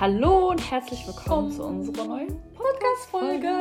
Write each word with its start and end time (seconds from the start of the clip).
Hallo 0.00 0.48
und 0.48 0.70
herzlich 0.70 1.06
willkommen 1.06 1.52
zu 1.52 1.62
unserer 1.62 2.06
neuen 2.06 2.40
Podcast-Folge. 2.54 3.52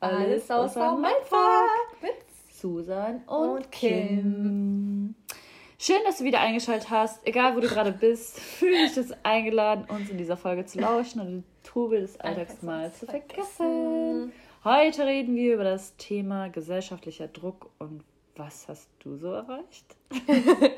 Alles 0.00 0.50
außer 0.50 0.96
Mindfuck 0.96 2.02
mit 2.02 2.16
Susan 2.52 3.22
und, 3.28 3.48
Und 3.50 3.70
Kim. 3.70 4.08
Kim. 4.08 5.14
Schön, 5.78 6.00
dass 6.04 6.18
du 6.18 6.24
wieder 6.24 6.40
eingeschaltet 6.40 6.90
hast. 6.90 7.24
Egal, 7.24 7.54
wo 7.54 7.60
du 7.60 7.68
gerade 7.68 7.92
bist, 7.92 8.40
fühle 8.40 8.76
dich 8.76 8.96
das 8.96 9.12
eingeladen, 9.22 9.84
uns 9.88 10.10
in 10.10 10.18
dieser 10.18 10.36
Folge 10.36 10.66
zu 10.66 10.80
lauschen 10.80 11.20
und 11.20 11.26
den 11.28 11.44
Trubel 11.62 12.00
des 12.00 12.18
Alltags 12.18 12.60
mal 12.60 12.92
zu 12.92 13.06
vergessen. 13.06 14.32
Heute 14.64 15.06
reden 15.06 15.36
wir 15.36 15.54
über 15.54 15.62
das 15.62 15.96
Thema 15.96 16.48
gesellschaftlicher 16.48 17.28
Druck 17.28 17.70
und 17.78 18.02
was 18.34 18.66
hast 18.66 18.88
du 18.98 19.16
so 19.16 19.28
erreicht? 19.28 19.94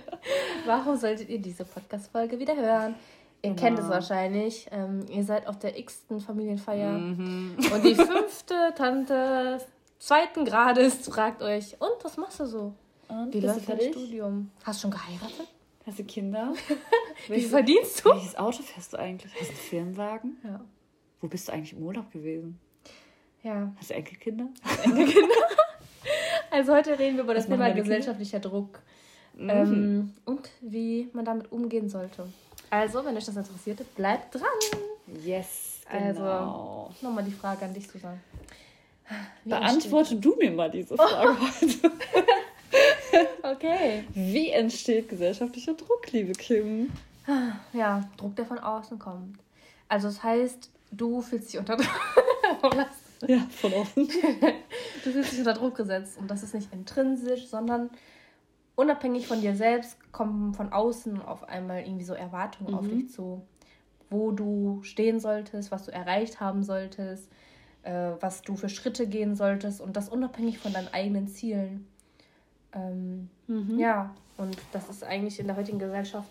Warum 0.67 0.97
solltet 0.97 1.31
ihr 1.31 1.39
diese 1.39 1.65
Podcast-Folge 1.65 2.39
wieder 2.39 2.55
hören? 2.55 2.97
Ihr 3.43 3.57
kennt 3.57 3.79
es 3.79 3.85
Genau. 3.85 3.95
wahrscheinlich. 3.95 4.67
Ähm, 4.71 5.07
ihr 5.09 5.25
seid 5.25 5.47
auf 5.47 5.59
der 5.59 5.79
x-ten 5.79 6.21
Familienfeier. 6.21 6.93
Mhm. 6.93 7.57
Und 7.73 7.85
die 7.85 7.95
fünfte 7.95 8.55
Tante 8.77 9.59
zweiten 9.99 10.45
Grades 10.45 11.09
fragt 11.09 11.43
euch, 11.43 11.77
und 11.81 12.03
was 12.05 12.17
machst 12.17 12.41
du 12.41 12.47
so? 12.47 12.75
Und 13.09 13.33
Wie 13.33 13.41
läuft 13.41 13.69
dein? 13.69 13.81
Studium? 13.81 14.51
Hast 14.65 14.79
du 14.79 14.83
schon 14.83 14.91
geheiratet? 14.91 15.49
Hast 15.87 15.99
du 15.99 16.05
Kinder? 16.05 16.53
Wie 17.29 17.41
verdienst 17.41 18.05
du? 18.05 18.11
Welches 18.11 18.37
Auto 18.37 18.63
fährst 18.63 18.93
du 18.93 18.99
eigentlich? 18.99 19.33
Hast 19.33 19.43
du 19.43 19.49
einen 19.49 19.57
Firmenwagen? 19.57 20.37
Ja. 20.45 20.61
Wo 21.21 21.27
bist 21.29 21.49
du 21.49 21.53
eigentlich 21.53 21.73
im 21.73 21.83
Urlaub 21.83 22.11
gewesen? 22.13 22.59
ja. 23.43 23.73
Hast 23.79 23.91
du 23.91 23.95
Enkelkinder? 23.95 24.49
Also 26.53 26.75
heute 26.75 26.99
reden 26.99 27.17
wir 27.17 27.25
über 27.25 27.35
das 27.35 27.47
Thema 27.47 27.67
Kinder? 27.67 27.83
gesellschaftlicher 27.83 28.41
Druck. 28.41 28.81
Mhm. 29.37 29.51
Ähm, 29.51 30.15
und 30.25 30.51
wie 30.61 31.09
man 31.13 31.25
damit 31.25 31.53
umgehen 31.53 31.89
sollte. 31.89 32.27
Also, 32.71 33.05
wenn 33.05 33.17
euch 33.17 33.25
das 33.25 33.37
interessiert, 33.37 33.95
bleibt 33.97 34.35
dran. 34.35 34.45
Yes, 35.25 35.81
Also, 35.91 36.21
genau. 36.21 36.91
Nochmal 37.01 37.25
die 37.25 37.33
Frage 37.33 37.65
an 37.65 37.75
dich, 37.75 37.89
Susanne. 37.89 38.21
Wie 39.45 39.51
Beantworte 39.51 40.15
du 40.17 40.37
mir 40.37 40.53
mal 40.53 40.71
diese 40.71 40.97
Frage 40.97 41.37
heute. 41.41 41.67
entsteht- 41.67 41.91
Okay. 43.43 44.05
Wie 44.15 44.51
entsteht 44.51 45.09
gesellschaftlicher 45.09 45.75
Druck, 45.75 46.13
liebe 46.13 46.33
Kim? 46.33 46.93
Ja, 47.73 48.09
Druck, 48.17 48.37
der 48.37 48.47
von 48.47 48.59
außen 48.61 48.99
kommt. 49.01 49.37
Also, 49.89 50.07
das 50.09 50.23
heißt, 50.23 50.71
du 50.93 51.21
fühlst 51.23 51.53
dich 51.53 51.59
unter 51.59 51.77
Ja, 53.27 53.39
von 53.61 53.73
offen. 53.75 54.09
Du 55.03 55.11
fühlst 55.13 55.33
dich 55.33 55.39
unter 55.41 55.55
Druck 55.55 55.77
gesetzt. 55.77 56.19
Und 56.19 56.31
das 56.31 56.43
ist 56.43 56.55
nicht 56.55 56.73
intrinsisch, 56.73 57.47
sondern 57.49 57.91
unabhängig 58.77 59.27
von 59.27 59.41
dir 59.41 59.55
selbst 59.55 59.99
kommen 60.13 60.55
von 60.55 60.73
außen 60.73 61.21
auf 61.23 61.49
einmal 61.49 61.83
irgendwie 61.83 62.05
so 62.05 62.15
Erwartungen 62.15 62.75
auf 62.75 62.87
dich 62.89 63.11
zu, 63.11 63.43
wo 64.09 64.33
du 64.33 64.83
stehen 64.83 65.21
solltest, 65.21 65.71
was 65.71 65.87
du 65.87 65.93
erreicht 65.93 66.41
haben 66.41 66.63
solltest, 66.63 67.31
äh, 67.83 68.13
was 68.21 68.43
du 68.43 68.57
für 68.57 68.69
Schritte 68.69 69.07
gehen 69.07 69.37
solltest 69.37 69.81
und 69.81 69.97
das 69.97 70.09
unabhängig 70.09 70.59
von 70.59 70.73
deinen 70.73 70.89
eigenen 70.89 71.29
Zielen. 71.29 71.87
Ähm, 72.73 73.29
Ja, 73.79 74.15
und 74.37 74.57
das 74.73 74.89
ist 74.89 75.05
eigentlich 75.05 75.39
in 75.39 75.47
der 75.47 75.57
heutigen 75.57 75.79
Gesellschaft 75.79 76.31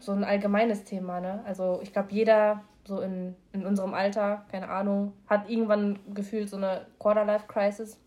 so 0.00 0.12
ein 0.12 0.24
allgemeines 0.24 0.84
Thema. 0.84 1.20
Ne? 1.20 1.42
Also 1.44 1.80
ich 1.82 1.92
glaube, 1.92 2.08
jeder 2.12 2.62
so 2.84 3.00
in, 3.00 3.34
in 3.52 3.66
unserem 3.66 3.92
Alter, 3.92 4.44
keine 4.50 4.68
Ahnung, 4.68 5.12
hat 5.26 5.50
irgendwann 5.50 5.98
gefühlt 6.14 6.48
so 6.48 6.56
eine 6.56 6.86
Quarter-Life-Crisis. 6.98 7.98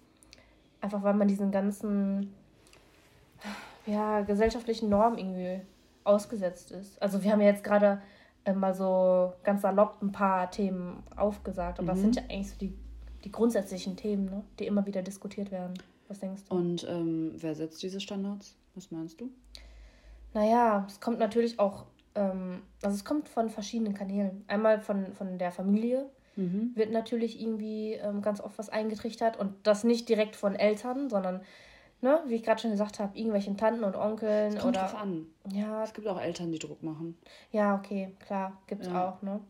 Einfach 0.81 1.03
weil 1.03 1.13
man 1.13 1.27
diesen 1.27 1.52
ganzen 1.52 2.33
ja, 3.85 4.22
gesellschaftlichen 4.22 4.89
Normen 4.89 5.17
irgendwie 5.17 5.61
ausgesetzt 6.03 6.72
ist. 6.72 7.02
Also 7.02 7.23
wir 7.23 7.31
haben 7.31 7.41
ja 7.41 7.47
jetzt 7.47 7.63
gerade 7.63 8.01
äh, 8.45 8.53
mal 8.53 8.73
so 8.73 9.34
ganz 9.44 9.62
salopp 9.62 10.01
ein 10.01 10.12
paar 10.12 10.50
Themen 10.51 11.03
aufgesagt. 11.16 11.79
Und 11.79 11.88
das 11.88 12.00
sind 12.00 12.16
ja 12.16 12.23
eigentlich 12.23 12.50
so 12.50 12.57
die, 12.57 12.73
die 13.23 13.31
grundsätzlichen 13.31 13.95
Themen, 13.95 14.25
ne? 14.25 14.44
die 14.59 14.68
immer 14.68 14.85
wieder 14.85 15.01
diskutiert 15.01 15.51
werden. 15.51 15.73
Was 16.07 16.19
denkst 16.19 16.44
du? 16.50 16.56
Und 16.56 16.88
ähm, 16.89 17.34
wer 17.38 17.53
setzt 17.56 17.81
diese 17.84 18.00
Standards? 18.00 18.56
Was 18.75 18.91
meinst 18.91 19.22
du? 19.22 19.29
Naja, 20.34 20.85
es 20.88 21.00
kommt 21.00 21.19
natürlich 21.19 21.59
auch, 21.59 21.85
ähm, 22.16 22.62
also 22.81 22.95
es 22.95 23.06
kommt 23.06 23.29
von 23.29 23.50
verschiedenen 23.50 23.94
Kanälen. 23.94 24.44
Einmal 24.47 24.79
von, 24.79 25.13
von 25.13 25.38
der 25.38 25.51
Familie 25.51 26.09
Mhm. 26.39 26.72
wird 26.75 26.91
natürlich 26.91 27.41
irgendwie 27.41 27.94
ähm, 27.94 28.22
ganz 28.22 28.39
oft 28.41 28.57
was 28.57 28.69
eingetrichtert 28.69 29.38
und 29.38 29.53
das 29.63 29.83
nicht 29.83 30.07
direkt 30.09 30.35
von 30.35 30.55
Eltern, 30.55 31.09
sondern, 31.09 31.41
ne, 32.01 32.19
wie 32.27 32.35
ich 32.35 32.44
gerade 32.44 32.61
schon 32.61 32.72
gesagt 32.72 33.00
habe, 33.00 33.17
irgendwelchen 33.17 33.57
Tanten 33.57 33.83
und 33.83 33.95
Onkeln 33.95 34.51
Kommt 34.57 34.75
oder. 34.77 34.79
drauf 34.88 34.95
an. 34.95 35.25
Ja, 35.51 35.83
Es 35.83 35.94
gibt 35.94 36.07
auch 36.07 36.19
Eltern, 36.19 36.51
die 36.51 36.59
Druck 36.59 36.81
machen. 36.81 37.17
ja, 37.51 37.75
okay, 37.75 38.16
klar, 38.25 38.57
gibt's 38.67 38.88
Ja. 38.88 39.09
auch, 39.09 39.22
ne? 39.22 39.41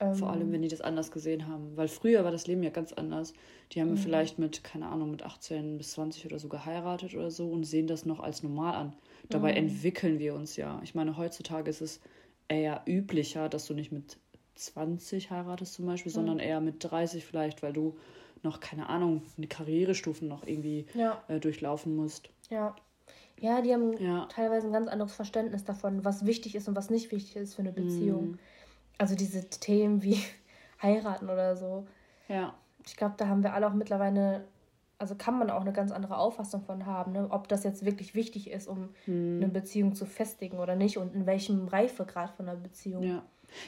Ähm, 0.00 0.14
Vor 0.16 0.30
allem, 0.30 0.50
wenn 0.52 0.62
die 0.62 0.68
das 0.68 0.80
anders 0.80 1.12
gesehen 1.12 1.46
haben. 1.46 1.76
Weil 1.76 1.86
früher 1.88 2.24
war 2.24 2.32
das 2.32 2.46
Leben 2.48 2.62
ja 2.64 2.70
ganz 2.70 2.92
anders. 2.92 3.32
Die 3.70 3.80
haben 3.80 3.96
vielleicht 3.96 4.36
mit, 4.38 4.64
keine 4.64 4.86
Ahnung, 4.88 5.12
mit 5.12 5.22
18 5.22 5.78
bis 5.78 5.92
20 5.92 6.26
oder 6.26 6.38
so 6.40 6.48
geheiratet 6.48 7.14
oder 7.14 7.30
so 7.30 7.48
und 7.50 7.62
sehen 7.64 7.86
das 7.86 8.04
noch 8.04 8.18
als 8.20 8.42
normal 8.42 8.74
an. 8.74 8.92
Dabei 9.30 9.52
entwickeln 9.52 10.18
wir 10.18 10.34
uns 10.34 10.56
ja. 10.56 10.80
Ich 10.82 10.94
meine, 10.96 11.16
heutzutage 11.16 11.70
ist 11.70 11.80
es 11.80 12.00
eher 12.48 12.82
üblicher, 12.86 13.48
dass 13.48 13.66
du 13.66 13.74
nicht 13.74 13.92
mit 13.92 14.18
20 14.54 15.30
heiratest 15.30 15.74
zum 15.74 15.86
Beispiel, 15.86 16.12
sondern 16.12 16.38
eher 16.38 16.60
mit 16.60 16.82
30 16.84 17.24
vielleicht, 17.24 17.62
weil 17.62 17.72
du 17.72 17.96
noch, 18.42 18.60
keine 18.60 18.88
Ahnung, 18.88 19.22
eine 19.38 19.46
Karrierestufen 19.46 20.26
noch 20.28 20.46
irgendwie 20.46 20.86
Ja, 20.94 21.22
äh, 21.28 21.38
durchlaufen 21.40 21.94
musst. 21.96 22.30
ja. 22.50 22.74
Ja, 23.40 23.60
die 23.60 23.72
haben 23.72 23.96
Ja. 23.98 24.26
teilweise 24.26 24.68
ein 24.68 24.72
ganz 24.72 24.88
anderes 24.88 25.14
Verständnis 25.14 25.64
davon, 25.64 26.04
was 26.04 26.26
wichtig 26.26 26.54
ist 26.54 26.68
und 26.68 26.76
was 26.76 26.90
nicht 26.90 27.10
wichtig 27.10 27.34
ist 27.36 27.54
für 27.54 27.62
eine 27.62 27.72
Beziehung. 27.72 28.32
Mhm. 28.32 28.38
Also 28.98 29.16
diese 29.16 29.48
Themen 29.50 30.02
wie 30.04 30.16
heiraten 30.82 31.28
oder 31.28 31.56
so. 31.56 31.86
Ja. 32.28 32.54
ich 32.86 32.96
glaube, 32.96 33.14
da 33.16 33.26
haben 33.26 33.42
wir 33.42 33.52
alle 33.54 33.66
auch 33.68 33.74
mittlerweile, 33.74 34.44
also 34.98 35.16
kann 35.16 35.38
man 35.38 35.50
auch 35.50 35.62
eine 35.62 35.72
ganz 35.72 35.90
andere 35.90 36.18
Auffassung 36.18 36.62
von 36.62 36.86
haben, 36.86 37.12
ne? 37.12 37.26
ob 37.30 37.48
das 37.48 37.64
jetzt 37.64 37.84
wirklich 37.84 38.14
wichtig 38.14 38.48
ist, 38.50 38.68
um 38.68 38.90
Hm. 39.06 39.38
eine 39.42 39.48
Beziehung 39.48 39.94
zu 39.96 40.06
festigen 40.06 40.58
oder 40.60 40.76
nicht 40.76 40.98
und 40.98 41.12
in 41.14 41.26
welchem 41.26 41.66
Reifegrad 41.66 42.30
von 42.30 42.48
einer 42.48 42.58
Beziehung. 42.58 43.02
Ja. 43.02 43.24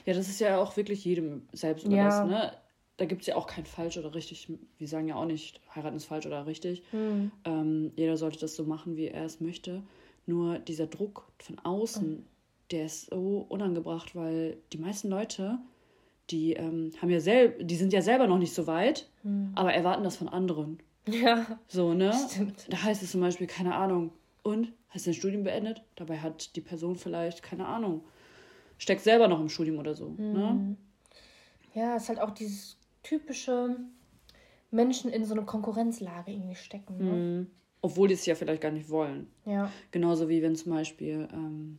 Ja, 0.06 0.15
das 0.15 0.28
ist 0.28 0.41
ja 0.41 0.59
auch 0.59 0.77
wirklich 0.77 1.05
jedem 1.05 1.43
selbst 1.53 1.84
Ja. 1.84 1.89
überlassen, 1.89 2.28
ne? 2.28 2.53
Da 2.97 3.06
gibt 3.06 3.22
es 3.22 3.27
ja 3.27 3.34
auch 3.34 3.49
kein 3.49 3.67
falsch 3.67 3.99
oder 3.99 4.15
richtig. 4.15 4.49
Wir 4.78 4.87
sagen 4.89 5.09
ja 5.09 5.17
auch 5.17 5.25
nicht, 5.25 5.61
heiraten 5.75 5.97
ist 5.97 6.05
falsch 6.05 6.27
oder 6.27 6.47
richtig. 6.47 6.83
Hm. 6.93 7.33
Ähm, 7.45 7.93
jeder 7.97 8.17
sollte 8.17 8.39
das 8.39 8.55
so 8.55 8.65
machen, 8.65 8.97
wie 8.97 9.09
er 9.09 9.25
es 9.25 9.41
möchte. 9.41 9.83
Nur 10.27 10.59
dieser 10.61 10.87
Druck 10.87 11.27
von 11.39 11.59
außen, 11.59 12.25
der 12.71 12.87
ist 12.87 13.11
so 13.11 13.47
unangebracht, 13.49 14.15
weil 14.15 14.59
die 14.73 14.78
meisten 14.78 15.09
Leute, 15.09 15.59
die 16.31 16.53
ähm, 16.53 16.93
haben 17.03 17.11
ja 17.11 17.21
selb, 17.21 17.67
die 17.67 17.77
sind 17.77 17.93
ja 17.93 18.00
selber 18.00 18.27
noch 18.28 18.39
nicht 18.39 18.55
so 18.55 18.67
weit, 18.67 19.09
aber 19.55 19.75
erwarten 19.75 20.05
das 20.05 20.17
von 20.17 20.28
anderen. 20.28 20.78
Ja, 21.09 21.59
So, 21.69 21.93
ne? 21.94 22.12
Stimmt. 22.31 22.73
Da 22.73 22.83
heißt 22.83 23.03
es 23.03 23.11
zum 23.11 23.21
Beispiel, 23.21 23.47
keine 23.47 23.75
Ahnung, 23.75 24.12
und? 24.43 24.73
Hast 24.89 25.06
du 25.06 25.11
dein 25.11 25.19
Studium 25.19 25.43
beendet? 25.43 25.83
Dabei 25.97 26.19
hat 26.19 26.55
die 26.56 26.61
Person 26.61 26.94
vielleicht, 26.97 27.43
keine 27.43 27.67
Ahnung, 27.67 28.03
steckt 28.79 29.03
selber 29.03 29.29
noch 29.29 29.41
im 29.41 29.49
Studium 29.49 29.79
oder 29.79 29.95
so. 29.95 30.11
Ne? 30.19 30.77
ja, 31.75 31.97
es 31.97 32.05
ist 32.05 32.09
halt 32.11 32.21
auch 32.21 32.31
dieses 32.31 32.77
typische 33.03 33.77
Menschen 34.71 35.11
in 35.11 35.25
so 35.25 35.35
eine 35.35 35.45
Konkurrenzlage 35.45 36.33
irgendwie 36.33 36.55
stecken. 36.55 36.99
Ne? 36.99 37.12
Mhm. 37.12 37.47
Obwohl 37.83 38.09
die 38.09 38.15
es 38.15 38.25
ja 38.27 38.35
vielleicht 38.35 38.62
gar 38.62 38.71
nicht 38.71 38.89
wollen. 38.89 39.29
Ja, 39.45 39.71
Genauso 39.91 40.29
wie 40.29 40.43
wenn 40.43 40.57
zum 40.57 40.73
Beispiel 40.73 41.29
ähm, 41.33 41.79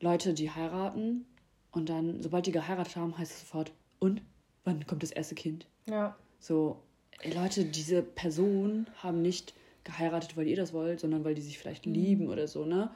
Leute, 0.00 0.34
die 0.34 0.50
heiraten 0.50 1.24
und 1.72 1.88
dann, 1.88 2.22
sobald 2.22 2.46
die 2.46 2.52
geheiratet 2.52 2.96
haben, 2.96 3.16
heißt 3.16 3.32
es 3.32 3.40
sofort, 3.40 3.72
und? 3.98 4.20
Wann 4.64 4.86
kommt 4.86 5.02
das 5.02 5.10
erste 5.10 5.34
Kind? 5.34 5.66
ja, 5.88 6.16
So, 6.38 6.82
ey, 7.20 7.32
Leute, 7.32 7.64
diese 7.64 8.02
Personen 8.02 8.86
haben 9.02 9.22
nicht 9.22 9.54
geheiratet, 9.84 10.36
weil 10.36 10.46
ihr 10.46 10.56
das 10.56 10.72
wollt, 10.72 11.00
sondern 11.00 11.24
weil 11.24 11.34
die 11.34 11.42
sich 11.42 11.58
vielleicht 11.58 11.86
lieben 11.86 12.28
oder 12.28 12.46
so, 12.48 12.64
ne? 12.64 12.90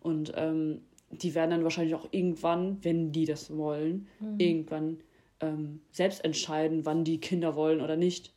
Und 0.00 0.32
ähm, 0.36 0.82
die 1.12 1.34
werden 1.34 1.50
dann 1.50 1.62
wahrscheinlich 1.64 1.94
auch 1.94 2.08
irgendwann, 2.10 2.78
wenn 2.82 3.12
die 3.12 3.24
das 3.26 3.56
wollen, 3.56 4.08
irgendwann 4.38 4.98
ähm, 5.40 5.80
selbst 5.92 6.24
entscheiden, 6.24 6.84
wann 6.84 7.04
die 7.04 7.20
Kinder 7.20 7.54
wollen 7.54 7.80
oder 7.80 7.96
nicht. 7.96 8.32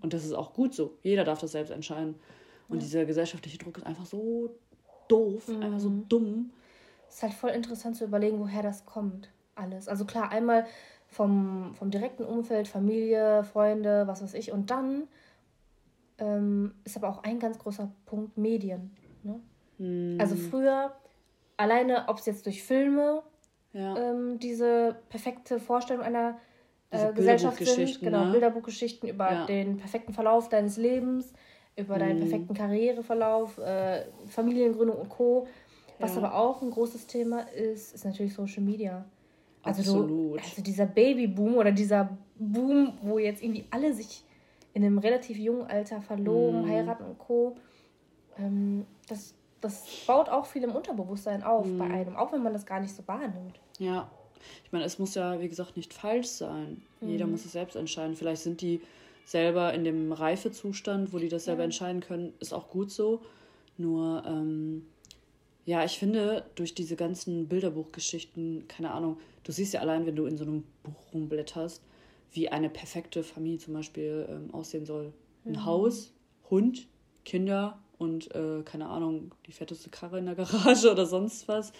Und 0.00 0.12
das 0.12 0.24
ist 0.24 0.32
auch 0.34 0.52
gut 0.52 0.72
so. 0.74 0.98
Jeder 1.02 1.24
darf 1.24 1.40
das 1.40 1.52
selbst 1.52 1.70
entscheiden. 1.70 2.14
Und 2.68 2.80
dieser 2.82 3.04
gesellschaftliche 3.06 3.58
Druck 3.58 3.78
ist 3.78 3.86
einfach 3.86 4.06
so 4.06 4.54
doof, 5.08 5.48
einfach 5.48 5.80
so 5.80 5.90
dumm. 6.08 6.50
es 7.08 7.16
ist 7.16 7.22
halt 7.22 7.32
voll 7.34 7.50
interessant 7.50 7.96
zu 7.96 8.04
überlegen, 8.04 8.38
woher 8.38 8.62
das 8.62 8.84
kommt. 8.86 9.30
Alles. 9.56 9.88
Also 9.88 10.04
klar, 10.04 10.30
einmal 10.30 10.64
vom, 11.08 11.74
vom 11.74 11.90
direkten 11.90 12.24
Umfeld, 12.24 12.68
Familie, 12.68 13.42
Freunde, 13.44 14.06
was 14.06 14.22
weiß 14.22 14.34
ich. 14.34 14.52
Und 14.52 14.70
dann 14.70 15.08
ähm, 16.18 16.74
ist 16.84 16.96
aber 16.96 17.08
auch 17.08 17.22
ein 17.24 17.38
ganz 17.38 17.58
großer 17.58 17.90
Punkt 18.06 18.36
Medien. 18.36 18.90
Ne? 19.22 19.40
Hm, 19.78 20.18
Also 20.20 20.36
früher, 20.36 20.92
alleine, 21.58 22.04
ob 22.08 22.18
es 22.18 22.26
jetzt 22.26 22.46
durch 22.46 22.62
Filme 22.62 23.22
ja. 23.74 23.96
ähm, 23.96 24.38
diese 24.38 24.96
perfekte 25.10 25.60
Vorstellung 25.60 26.02
einer 26.02 26.38
äh, 26.90 27.12
Gesellschaft 27.12 27.58
sind, 27.58 27.66
Bilderbuchgeschichten, 27.66 28.04
genau, 28.04 28.24
ne? 28.24 28.32
Bilderbuchgeschichten 28.32 29.08
über 29.08 29.30
Ja. 29.30 29.46
den 29.46 29.76
perfekten 29.76 30.14
Verlauf 30.14 30.48
deines 30.48 30.78
Lebens, 30.78 31.32
über 31.76 31.98
deinen 31.98 32.16
Mhm. 32.16 32.20
perfekten 32.20 32.54
Karriereverlauf, 32.54 33.58
äh, 33.58 34.06
Familiengründung 34.28 34.96
und 34.96 35.10
Co. 35.10 35.46
Was 35.98 36.12
Ja. 36.12 36.18
aber 36.22 36.34
auch 36.34 36.62
ein 36.62 36.70
großes 36.70 37.06
Thema 37.06 37.40
ist, 37.52 37.94
ist 37.94 38.04
natürlich 38.04 38.32
Social 38.32 38.62
Media. 38.62 39.04
Also, 39.62 40.06
du, 40.06 40.36
also 40.36 40.62
dieser 40.62 40.86
Babyboom 40.86 41.56
oder 41.56 41.72
dieser 41.72 42.16
Boom, 42.36 42.96
wo 43.02 43.18
jetzt 43.18 43.42
irgendwie 43.42 43.66
alle 43.70 43.92
sich 43.92 44.24
in 44.72 44.84
einem 44.84 44.98
relativ 44.98 45.36
jungen 45.38 45.66
Alter 45.66 46.00
verloben, 46.00 46.62
mm. 46.62 46.68
heiraten 46.68 47.02
und 47.04 47.18
Co. 47.18 47.56
Ähm, 48.38 48.86
das, 49.08 49.34
das 49.60 49.84
baut 50.06 50.28
auch 50.28 50.46
viel 50.46 50.62
im 50.62 50.72
Unterbewusstsein 50.72 51.42
auf 51.42 51.66
mm. 51.66 51.78
bei 51.78 51.84
einem, 51.86 52.16
auch 52.16 52.32
wenn 52.32 52.42
man 52.42 52.52
das 52.52 52.66
gar 52.66 52.80
nicht 52.80 52.94
so 52.94 53.06
wahrnimmt. 53.06 53.60
Ja, 53.78 54.10
ich 54.64 54.72
meine, 54.72 54.84
es 54.84 54.98
muss 54.98 55.14
ja, 55.14 55.40
wie 55.40 55.48
gesagt, 55.48 55.76
nicht 55.76 55.92
falsch 55.92 56.28
sein. 56.28 56.82
Mm. 57.00 57.08
Jeder 57.08 57.26
muss 57.26 57.44
es 57.44 57.52
selbst 57.52 57.76
entscheiden. 57.76 58.16
Vielleicht 58.16 58.42
sind 58.42 58.60
die 58.60 58.80
selber 59.24 59.74
in 59.74 59.84
dem 59.84 60.12
Reifezustand, 60.12 61.12
wo 61.12 61.18
die 61.18 61.28
das 61.28 61.44
selber 61.44 61.62
ja. 61.62 61.66
entscheiden 61.66 62.00
können, 62.00 62.32
ist 62.40 62.54
auch 62.54 62.70
gut 62.70 62.90
so. 62.90 63.20
Nur, 63.76 64.22
ähm, 64.26 64.86
ja, 65.66 65.84
ich 65.84 65.98
finde, 65.98 66.44
durch 66.54 66.74
diese 66.74 66.96
ganzen 66.96 67.46
Bilderbuchgeschichten, 67.46 68.66
keine 68.68 68.92
Ahnung, 68.92 69.18
du 69.44 69.52
siehst 69.52 69.74
ja 69.74 69.80
allein, 69.80 70.06
wenn 70.06 70.16
du 70.16 70.24
in 70.24 70.38
so 70.38 70.44
einem 70.44 70.64
Buch 70.82 71.12
rumblätterst, 71.12 71.82
wie 72.32 72.48
eine 72.48 72.70
perfekte 72.70 73.22
Familie 73.22 73.58
zum 73.58 73.74
Beispiel 73.74 74.26
ähm, 74.30 74.54
aussehen 74.54 74.86
soll. 74.86 75.12
Ein 75.44 75.52
mhm. 75.52 75.64
Haus, 75.64 76.12
Hund, 76.50 76.88
Kinder 77.24 77.78
und, 77.98 78.34
äh, 78.34 78.62
keine 78.64 78.88
Ahnung, 78.88 79.32
die 79.46 79.52
fetteste 79.52 79.90
Karre 79.90 80.18
in 80.18 80.26
der 80.26 80.34
Garage 80.34 80.90
oder 80.92 81.06
sonst 81.06 81.48
was. 81.48 81.72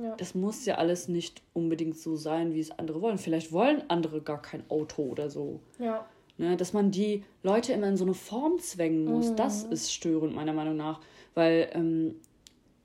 Ja. 0.00 0.14
Das 0.16 0.34
muss 0.34 0.64
ja 0.64 0.76
alles 0.76 1.08
nicht 1.08 1.42
unbedingt 1.54 1.98
so 1.98 2.16
sein, 2.16 2.54
wie 2.54 2.60
es 2.60 2.70
andere 2.70 3.02
wollen. 3.02 3.18
Vielleicht 3.18 3.52
wollen 3.52 3.82
andere 3.88 4.20
gar 4.20 4.40
kein 4.40 4.62
Auto 4.70 5.02
oder 5.02 5.28
so. 5.28 5.60
Ja. 5.78 6.06
Ne, 6.36 6.56
dass 6.56 6.72
man 6.72 6.92
die 6.92 7.24
Leute 7.42 7.72
immer 7.72 7.88
in 7.88 7.96
so 7.96 8.04
eine 8.04 8.14
Form 8.14 8.60
zwängen 8.60 9.04
muss, 9.04 9.30
mhm. 9.30 9.36
das 9.36 9.64
ist 9.64 9.92
störend, 9.92 10.36
meiner 10.36 10.52
Meinung 10.52 10.76
nach. 10.76 11.00
Weil 11.34 11.68
ähm, 11.72 12.14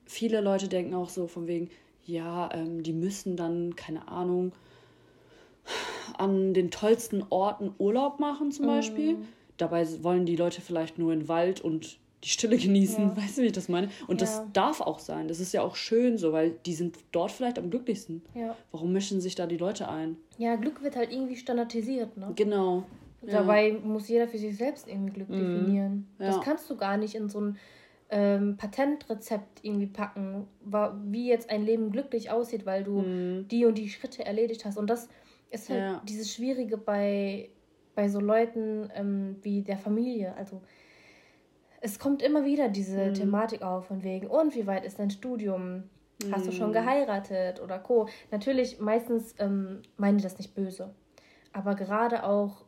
viele 0.04 0.40
Leute 0.40 0.66
denken 0.66 0.94
auch 0.94 1.08
so 1.08 1.28
von 1.28 1.46
wegen, 1.46 1.70
ja, 2.04 2.50
ähm, 2.52 2.82
die 2.82 2.92
müssen 2.92 3.36
dann, 3.36 3.76
keine 3.76 4.08
Ahnung, 4.08 4.52
an 6.18 6.52
den 6.52 6.72
tollsten 6.72 7.24
Orten 7.30 7.72
Urlaub 7.78 8.18
machen 8.18 8.50
zum 8.50 8.66
Beispiel. 8.66 9.14
Mhm. 9.14 9.28
Dabei 9.56 9.86
wollen 10.02 10.26
die 10.26 10.36
Leute 10.36 10.60
vielleicht 10.60 10.98
nur 10.98 11.12
in 11.12 11.28
Wald 11.28 11.60
und 11.60 11.98
die 12.24 12.30
Stille 12.30 12.56
genießen. 12.56 13.10
Ja. 13.10 13.16
Weißt 13.16 13.38
du, 13.38 13.42
wie 13.42 13.46
ich 13.46 13.52
das 13.52 13.68
meine? 13.68 13.88
Und 14.06 14.20
ja. 14.20 14.26
das 14.26 14.42
darf 14.52 14.80
auch 14.80 14.98
sein. 14.98 15.28
Das 15.28 15.40
ist 15.40 15.52
ja 15.52 15.62
auch 15.62 15.76
schön 15.76 16.18
so, 16.18 16.32
weil 16.32 16.52
die 16.66 16.74
sind 16.74 16.98
dort 17.12 17.30
vielleicht 17.30 17.58
am 17.58 17.70
glücklichsten. 17.70 18.22
Ja. 18.34 18.56
Warum 18.72 18.92
mischen 18.92 19.20
sich 19.20 19.34
da 19.34 19.46
die 19.46 19.58
Leute 19.58 19.88
ein? 19.88 20.16
Ja, 20.38 20.56
Glück 20.56 20.82
wird 20.82 20.96
halt 20.96 21.12
irgendwie 21.12 21.36
standardisiert, 21.36 22.16
ne? 22.16 22.32
Genau. 22.34 22.84
Dabei 23.22 23.72
muss 23.82 24.08
jeder 24.08 24.28
für 24.28 24.38
sich 24.38 24.56
selbst 24.56 24.86
irgendwie 24.88 25.12
Glück 25.12 25.30
mhm. 25.30 25.38
definieren. 25.38 26.08
Das 26.18 26.40
kannst 26.40 26.68
du 26.68 26.76
gar 26.76 26.96
nicht 26.96 27.14
in 27.14 27.28
so 27.28 27.40
ein 27.40 27.56
ähm, 28.10 28.56
Patentrezept 28.56 29.60
irgendwie 29.62 29.86
packen, 29.86 30.46
wie 31.04 31.28
jetzt 31.28 31.50
ein 31.50 31.64
Leben 31.64 31.90
glücklich 31.90 32.30
aussieht, 32.30 32.66
weil 32.66 32.84
du 32.84 33.00
mhm. 33.00 33.48
die 33.48 33.64
und 33.64 33.78
die 33.78 33.88
Schritte 33.88 34.24
erledigt 34.24 34.64
hast. 34.64 34.76
Und 34.76 34.88
das 34.88 35.08
ist 35.50 35.70
halt 35.70 35.80
ja. 35.80 36.02
dieses 36.06 36.32
Schwierige 36.34 36.76
bei, 36.76 37.48
bei 37.94 38.08
so 38.08 38.20
Leuten 38.20 38.90
ähm, 38.94 39.36
wie 39.42 39.62
der 39.62 39.78
Familie. 39.78 40.34
Also 40.36 40.60
es 41.84 41.98
kommt 41.98 42.22
immer 42.22 42.46
wieder 42.46 42.70
diese 42.70 43.10
mhm. 43.10 43.14
Thematik 43.14 43.60
auf 43.60 43.86
von 43.86 44.02
wegen, 44.02 44.26
und 44.26 44.54
wie 44.54 44.66
weit 44.66 44.86
ist 44.86 44.98
dein 44.98 45.10
Studium? 45.10 45.84
Hast 46.32 46.46
du 46.46 46.52
schon 46.52 46.70
mhm. 46.70 46.74
geheiratet 46.74 47.60
oder 47.60 47.78
Co. 47.78 48.08
Natürlich, 48.30 48.80
meistens 48.80 49.34
ähm, 49.38 49.82
meinen 49.98 50.16
die 50.16 50.24
das 50.24 50.38
nicht 50.38 50.54
böse. 50.54 50.94
Aber 51.52 51.74
gerade 51.74 52.24
auch 52.24 52.64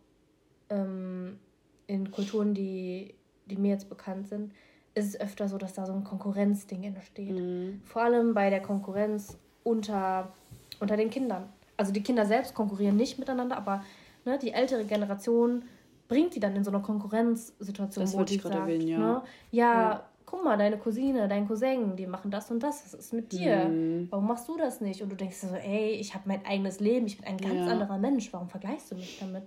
ähm, 0.69 1.39
in 1.87 2.11
Kulturen, 2.11 2.53
die, 2.53 3.15
die 3.47 3.57
mir 3.57 3.71
jetzt 3.71 3.89
bekannt 3.89 4.29
sind, 4.29 4.53
ist 4.95 5.07
es 5.07 5.21
öfter 5.21 5.49
so, 5.49 5.57
dass 5.57 5.73
da 5.73 5.87
so 5.87 5.95
ein 5.95 6.05
Konkurrenzding 6.05 6.85
entsteht. 6.85 7.39
Mhm. 7.39 7.81
Vor 7.85 8.03
allem 8.03 8.35
bei 8.35 8.51
der 8.51 8.61
Konkurrenz 8.61 9.39
unter, 9.65 10.35
unter 10.79 10.99
den 10.99 11.09
Kindern. 11.09 11.49
Also 11.79 11.91
die 11.91 12.03
Kinder 12.03 12.27
selbst 12.27 12.55
konkurrieren 12.55 12.97
nicht 12.97 13.19
miteinander, 13.19 13.57
aber 13.57 13.83
ne, 14.27 14.39
die 14.39 14.53
ältere 14.53 14.85
Generation 14.85 15.63
bringt 16.08 16.35
die 16.35 16.41
dann 16.41 16.56
in 16.56 16.64
so 16.64 16.70
eine 16.70 16.81
Konkurrenzsituation, 16.81 18.05
das 18.05 18.14
wo 18.17 18.25
die 18.25 18.38
sagt, 18.38 18.55
erwähnen, 18.55 18.88
ja. 18.88 18.99
Ne, 18.99 19.23
ja, 19.50 19.73
ja, 19.73 20.08
guck 20.25 20.44
mal, 20.44 20.56
deine 20.56 20.79
Cousine, 20.79 21.29
dein 21.29 21.47
Cousin, 21.47 21.97
die 21.97 22.06
machen 22.06 22.31
das 22.31 22.50
und 22.50 22.62
das, 22.62 22.85
was 22.85 22.94
ist 22.94 23.12
mit 23.12 23.32
dir? 23.32 23.67
Mhm. 23.67 24.08
Warum 24.11 24.26
machst 24.26 24.49
du 24.49 24.56
das 24.56 24.81
nicht? 24.81 25.03
Und 25.03 25.11
du 25.11 25.17
denkst 25.17 25.38
so, 25.38 25.49
ey, 25.55 25.93
ich 25.93 26.14
habe 26.14 26.25
mein 26.26 26.44
eigenes 26.44 26.81
Leben, 26.81 27.06
ich 27.06 27.19
bin 27.19 27.26
ein 27.26 27.38
ganz 27.38 27.55
ja. 27.55 27.67
anderer 27.67 27.99
Mensch, 27.99 28.32
warum 28.32 28.49
vergleichst 28.49 28.91
du 28.91 28.97
mich 28.97 29.19
damit? 29.20 29.44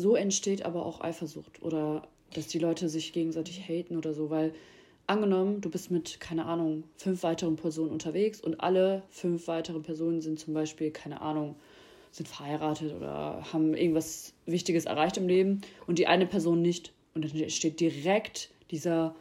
so 0.00 0.16
entsteht 0.16 0.64
aber 0.64 0.84
auch 0.84 1.00
Eifersucht 1.00 1.62
oder 1.62 2.08
dass 2.34 2.46
die 2.46 2.58
Leute 2.58 2.88
sich 2.88 3.12
gegenseitig 3.12 3.68
haten 3.68 3.96
oder 3.96 4.14
so, 4.14 4.30
weil 4.30 4.52
angenommen, 5.06 5.60
du 5.60 5.70
bist 5.70 5.90
mit, 5.90 6.20
keine 6.20 6.46
Ahnung, 6.46 6.84
fünf 6.96 7.22
weiteren 7.22 7.56
Personen 7.56 7.90
unterwegs 7.90 8.40
und 8.40 8.60
alle 8.60 9.02
fünf 9.10 9.48
weiteren 9.48 9.82
Personen 9.82 10.20
sind 10.20 10.38
zum 10.38 10.54
Beispiel, 10.54 10.90
keine 10.90 11.20
Ahnung, 11.20 11.56
sind 12.10 12.28
verheiratet 12.28 12.94
oder 12.94 13.42
haben 13.52 13.74
irgendwas 13.74 14.34
Wichtiges 14.46 14.84
erreicht 14.84 15.16
im 15.16 15.28
Leben 15.28 15.60
und 15.86 15.98
die 15.98 16.06
eine 16.06 16.26
Person 16.26 16.60
nicht. 16.62 16.92
Und 17.14 17.24
dann 17.24 17.50
steht 17.50 17.80
direkt 17.80 18.50
dieser, 18.70 19.14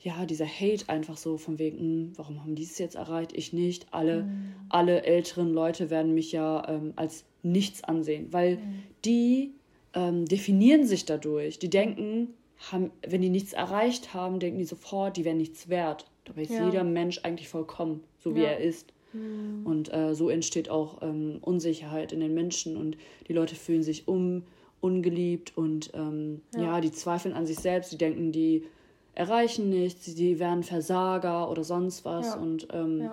ja, 0.00 0.26
dieser 0.26 0.46
Hate 0.46 0.88
einfach 0.88 1.16
so 1.16 1.36
von 1.36 1.58
wegen, 1.58 1.78
hm, 1.78 2.12
warum 2.16 2.40
haben 2.42 2.54
die 2.54 2.64
es 2.64 2.78
jetzt 2.78 2.96
erreicht, 2.96 3.32
ich 3.34 3.52
nicht. 3.52 3.86
Alle, 3.92 4.24
mhm. 4.24 4.54
alle 4.68 5.02
älteren 5.04 5.52
Leute 5.52 5.90
werden 5.90 6.14
mich 6.14 6.32
ja 6.32 6.68
ähm, 6.68 6.92
als 6.96 7.24
nichts 7.42 7.84
ansehen, 7.84 8.32
weil 8.32 8.56
mhm. 8.56 8.82
die 9.04 9.52
ähm, 9.94 10.24
definieren 10.26 10.86
sich 10.86 11.04
dadurch. 11.04 11.58
Die 11.58 11.70
denken, 11.70 12.34
haben, 12.72 12.90
wenn 13.06 13.20
die 13.20 13.30
nichts 13.30 13.52
erreicht 13.52 14.14
haben, 14.14 14.38
denken 14.38 14.58
die 14.58 14.64
sofort, 14.64 15.16
die 15.16 15.24
wären 15.24 15.36
nichts 15.36 15.68
wert. 15.68 16.06
Dabei 16.24 16.42
ist 16.42 16.52
ja. 16.52 16.64
jeder 16.64 16.84
Mensch 16.84 17.20
eigentlich 17.22 17.48
vollkommen, 17.48 18.02
so 18.18 18.34
wie 18.34 18.42
ja. 18.42 18.50
er 18.50 18.58
ist. 18.58 18.92
Mhm. 19.14 19.64
Und 19.64 19.92
äh, 19.92 20.14
so 20.14 20.28
entsteht 20.28 20.68
auch 20.68 21.02
ähm, 21.02 21.38
Unsicherheit 21.40 22.12
in 22.12 22.20
den 22.20 22.34
Menschen 22.34 22.76
und 22.76 22.96
die 23.28 23.32
Leute 23.32 23.54
fühlen 23.54 23.82
sich 23.82 24.06
um, 24.08 24.42
ungeliebt 24.80 25.56
und 25.56 25.90
ähm, 25.94 26.42
ja. 26.54 26.62
ja. 26.62 26.80
die 26.80 26.92
zweifeln 26.92 27.34
an 27.34 27.46
sich 27.46 27.58
selbst, 27.58 27.92
die 27.92 27.98
denken, 27.98 28.32
die 28.32 28.66
erreichen 29.14 29.70
nichts, 29.70 30.14
die 30.14 30.38
werden 30.38 30.62
Versager 30.62 31.50
oder 31.50 31.64
sonst 31.64 32.04
was. 32.04 32.34
Und 32.36 32.68
ähm, 32.72 33.10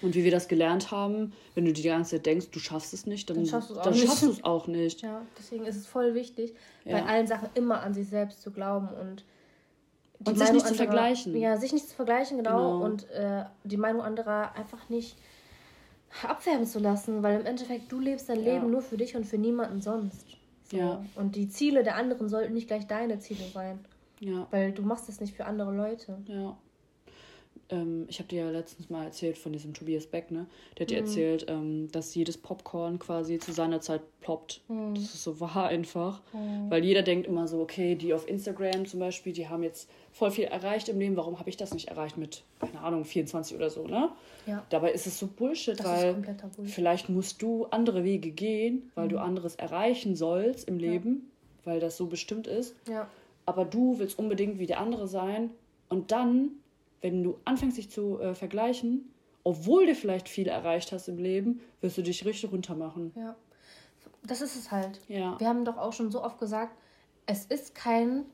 und 0.00 0.14
wie 0.14 0.24
wir 0.24 0.30
das 0.30 0.48
gelernt 0.48 0.90
haben, 0.90 1.32
wenn 1.54 1.64
du 1.64 1.72
die 1.72 1.82
ganze 1.82 2.16
Zeit 2.16 2.26
denkst, 2.26 2.50
du 2.50 2.58
schaffst 2.58 2.94
es 2.94 3.06
nicht, 3.06 3.28
dann, 3.28 3.36
dann 3.36 3.46
schaffst 3.94 4.22
du 4.22 4.30
es 4.30 4.42
auch 4.42 4.66
nicht. 4.66 5.02
Ja, 5.12 5.22
deswegen 5.38 5.66
ist 5.66 5.76
es 5.76 5.86
voll 5.86 6.14
wichtig, 6.14 6.54
ja. 6.84 6.92
bei 6.92 7.04
allen 7.04 7.26
Sachen 7.26 7.48
immer 7.54 7.82
an 7.82 7.92
sich 7.92 8.08
selbst 8.08 8.40
zu 8.40 8.50
glauben 8.50 8.88
und, 8.88 9.24
und 10.28 10.38
sich 10.38 10.52
nicht 10.52 10.64
anderer, 10.64 10.68
zu 10.68 10.74
vergleichen. 10.74 11.36
Ja, 11.36 11.56
sich 11.56 11.72
nicht 11.72 11.88
zu 11.88 11.94
vergleichen, 11.94 12.38
genau. 12.38 12.50
genau. 12.50 12.84
Und 12.84 13.10
äh, 13.10 13.44
die 13.64 13.76
Meinung 13.76 14.02
anderer 14.02 14.54
einfach 14.56 14.88
nicht 14.88 15.16
abfärben 16.26 16.66
zu 16.66 16.78
lassen, 16.78 17.22
weil 17.22 17.40
im 17.40 17.46
Endeffekt 17.46 17.90
du 17.90 17.98
lebst 17.98 18.28
dein 18.28 18.42
ja. 18.42 18.54
Leben 18.54 18.70
nur 18.70 18.82
für 18.82 18.96
dich 18.96 19.16
und 19.16 19.24
für 19.24 19.38
niemanden 19.38 19.80
sonst. 19.80 20.26
So. 20.70 20.76
Ja. 20.76 21.04
Und 21.14 21.36
die 21.36 21.48
Ziele 21.48 21.82
der 21.82 21.96
anderen 21.96 22.28
sollten 22.28 22.54
nicht 22.54 22.68
gleich 22.68 22.86
deine 22.86 23.18
Ziele 23.18 23.44
sein. 23.52 23.78
Ja. 24.20 24.46
Weil 24.50 24.72
du 24.72 24.82
machst 24.82 25.08
es 25.08 25.20
nicht 25.20 25.34
für 25.34 25.46
andere 25.46 25.74
Leute. 25.74 26.18
Ja 26.26 26.56
ähm, 27.72 28.04
ich 28.08 28.18
habe 28.18 28.28
dir 28.28 28.44
ja 28.44 28.50
letztens 28.50 28.90
mal 28.90 29.04
erzählt 29.04 29.38
von 29.38 29.52
diesem 29.52 29.72
Tobias 29.74 30.06
Beck, 30.06 30.30
ne? 30.30 30.46
Der 30.76 30.84
hat 30.84 30.90
dir 30.90 31.00
mhm. 31.00 31.06
erzählt, 31.06 31.46
ähm, 31.48 31.88
dass 31.90 32.14
jedes 32.14 32.36
Popcorn 32.36 32.98
quasi 32.98 33.38
zu 33.38 33.52
seiner 33.52 33.80
Zeit 33.80 34.02
ploppt. 34.20 34.60
Mhm. 34.68 34.94
Das 34.94 35.04
ist 35.04 35.24
so 35.24 35.40
wahr 35.40 35.66
einfach. 35.66 36.20
Mhm. 36.32 36.70
Weil 36.70 36.84
jeder 36.84 37.02
denkt 37.02 37.26
immer 37.26 37.48
so, 37.48 37.60
okay, 37.60 37.94
die 37.94 38.12
auf 38.14 38.28
Instagram 38.28 38.86
zum 38.86 39.00
Beispiel, 39.00 39.32
die 39.32 39.48
haben 39.48 39.62
jetzt 39.62 39.88
voll 40.12 40.30
viel 40.30 40.44
erreicht 40.44 40.88
im 40.88 40.98
Leben, 40.98 41.16
warum 41.16 41.38
habe 41.38 41.48
ich 41.48 41.56
das 41.56 41.72
nicht 41.72 41.88
erreicht 41.88 42.18
mit, 42.18 42.44
keine 42.60 42.80
Ahnung, 42.80 43.04
24 43.04 43.56
oder 43.56 43.70
so, 43.70 43.86
ne? 43.86 44.10
Ja. 44.46 44.64
Dabei 44.68 44.92
ist 44.92 45.06
es 45.06 45.18
so 45.18 45.26
Bullshit, 45.26 45.78
das 45.80 45.86
weil 45.86 46.14
Bullshit. 46.14 46.74
vielleicht 46.74 47.08
musst 47.08 47.40
du 47.40 47.66
andere 47.66 48.04
Wege 48.04 48.30
gehen, 48.30 48.90
weil 48.94 49.08
du 49.08 49.16
mhm. 49.16 49.22
anderes 49.22 49.54
erreichen 49.56 50.14
sollst 50.14 50.68
im 50.68 50.78
Leben, 50.78 51.30
ja. 51.64 51.72
weil 51.72 51.80
das 51.80 51.96
so 51.96 52.06
bestimmt 52.06 52.46
ist. 52.46 52.74
Ja. 52.88 53.08
Aber 53.46 53.64
du 53.64 53.98
willst 53.98 54.18
unbedingt 54.18 54.58
wie 54.58 54.66
der 54.66 54.78
andere 54.78 55.08
sein 55.08 55.50
und 55.88 56.12
dann 56.12 56.50
wenn 57.02 57.22
du 57.22 57.38
anfängst, 57.44 57.76
dich 57.76 57.90
zu 57.90 58.18
äh, 58.20 58.34
vergleichen, 58.34 59.12
obwohl 59.44 59.86
du 59.86 59.94
vielleicht 59.94 60.28
viel 60.28 60.48
erreicht 60.48 60.92
hast 60.92 61.08
im 61.08 61.18
Leben, 61.18 61.60
wirst 61.80 61.98
du 61.98 62.02
dich 62.02 62.24
richtig 62.24 62.50
runtermachen. 62.52 63.12
Ja, 63.16 63.36
das 64.22 64.40
ist 64.40 64.56
es 64.56 64.70
halt. 64.70 65.00
Ja. 65.08 65.38
Wir 65.38 65.48
haben 65.48 65.64
doch 65.64 65.76
auch 65.76 65.92
schon 65.92 66.10
so 66.10 66.22
oft 66.22 66.38
gesagt, 66.38 66.76
es 67.26 67.44
ist 67.46 67.74
kein, 67.74 68.24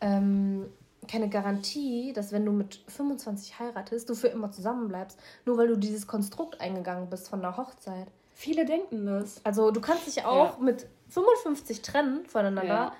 ähm, 0.00 0.66
keine 1.06 1.28
Garantie, 1.28 2.12
dass 2.12 2.32
wenn 2.32 2.44
du 2.44 2.52
mit 2.52 2.82
25 2.88 3.58
heiratest, 3.60 4.10
du 4.10 4.14
für 4.14 4.28
immer 4.28 4.50
zusammenbleibst, 4.50 5.18
nur 5.44 5.56
weil 5.56 5.68
du 5.68 5.76
dieses 5.76 6.06
Konstrukt 6.06 6.60
eingegangen 6.60 7.08
bist 7.08 7.28
von 7.28 7.40
der 7.40 7.56
Hochzeit. 7.56 8.08
Viele 8.32 8.64
denken 8.64 9.06
das. 9.06 9.40
Also 9.44 9.70
du 9.70 9.80
kannst 9.80 10.08
dich 10.08 10.24
auch 10.24 10.58
ja. 10.58 10.64
mit 10.64 10.88
55 11.10 11.82
trennen 11.82 12.26
voneinander, 12.26 12.74
ja. 12.74 12.92